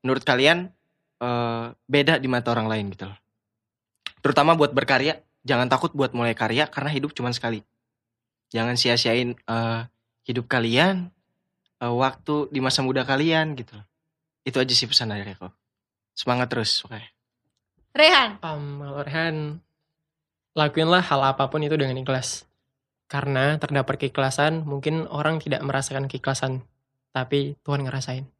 menurut 0.04 0.28
kalian 0.28 0.68
eh, 1.24 1.66
beda 1.88 2.20
di 2.20 2.28
mata 2.28 2.52
orang 2.52 2.68
lain 2.68 2.92
gitu 2.92 3.08
loh. 3.08 3.20
Terutama 4.20 4.60
buat 4.60 4.76
berkarya, 4.76 5.24
jangan 5.48 5.72
takut 5.72 5.96
buat 5.96 6.12
mulai 6.12 6.36
karya 6.36 6.68
karena 6.68 6.92
hidup 6.92 7.16
cuma 7.16 7.32
sekali. 7.32 7.64
Jangan 8.52 8.76
sia-siain 8.76 9.40
eh, 9.40 9.82
hidup 10.28 10.52
kalian, 10.52 11.08
eh, 11.80 11.94
waktu 11.94 12.52
di 12.52 12.60
masa 12.60 12.84
muda 12.84 13.08
kalian 13.08 13.56
gitu. 13.56 13.80
loh. 13.80 13.88
Itu 14.44 14.60
aja 14.60 14.74
sih 14.76 14.88
pesan 14.88 15.16
dari 15.16 15.32
aku. 15.32 15.48
Semangat 16.12 16.52
terus, 16.52 16.84
oke. 16.84 17.00
Rehan. 17.96 18.36
Um, 18.44 18.84
Rehan, 19.04 19.64
lakuinlah 20.54 21.00
hal 21.00 21.22
apa 21.24 21.48
pun 21.48 21.64
itu 21.64 21.80
dengan 21.80 21.96
ikhlas. 21.96 22.49
Karena 23.10 23.58
terdapat 23.58 23.98
keikhlasan, 23.98 24.70
mungkin 24.70 25.10
orang 25.10 25.42
tidak 25.42 25.66
merasakan 25.66 26.06
keikhlasan, 26.06 26.62
tapi 27.10 27.58
Tuhan 27.66 27.82
ngerasain. 27.82 28.39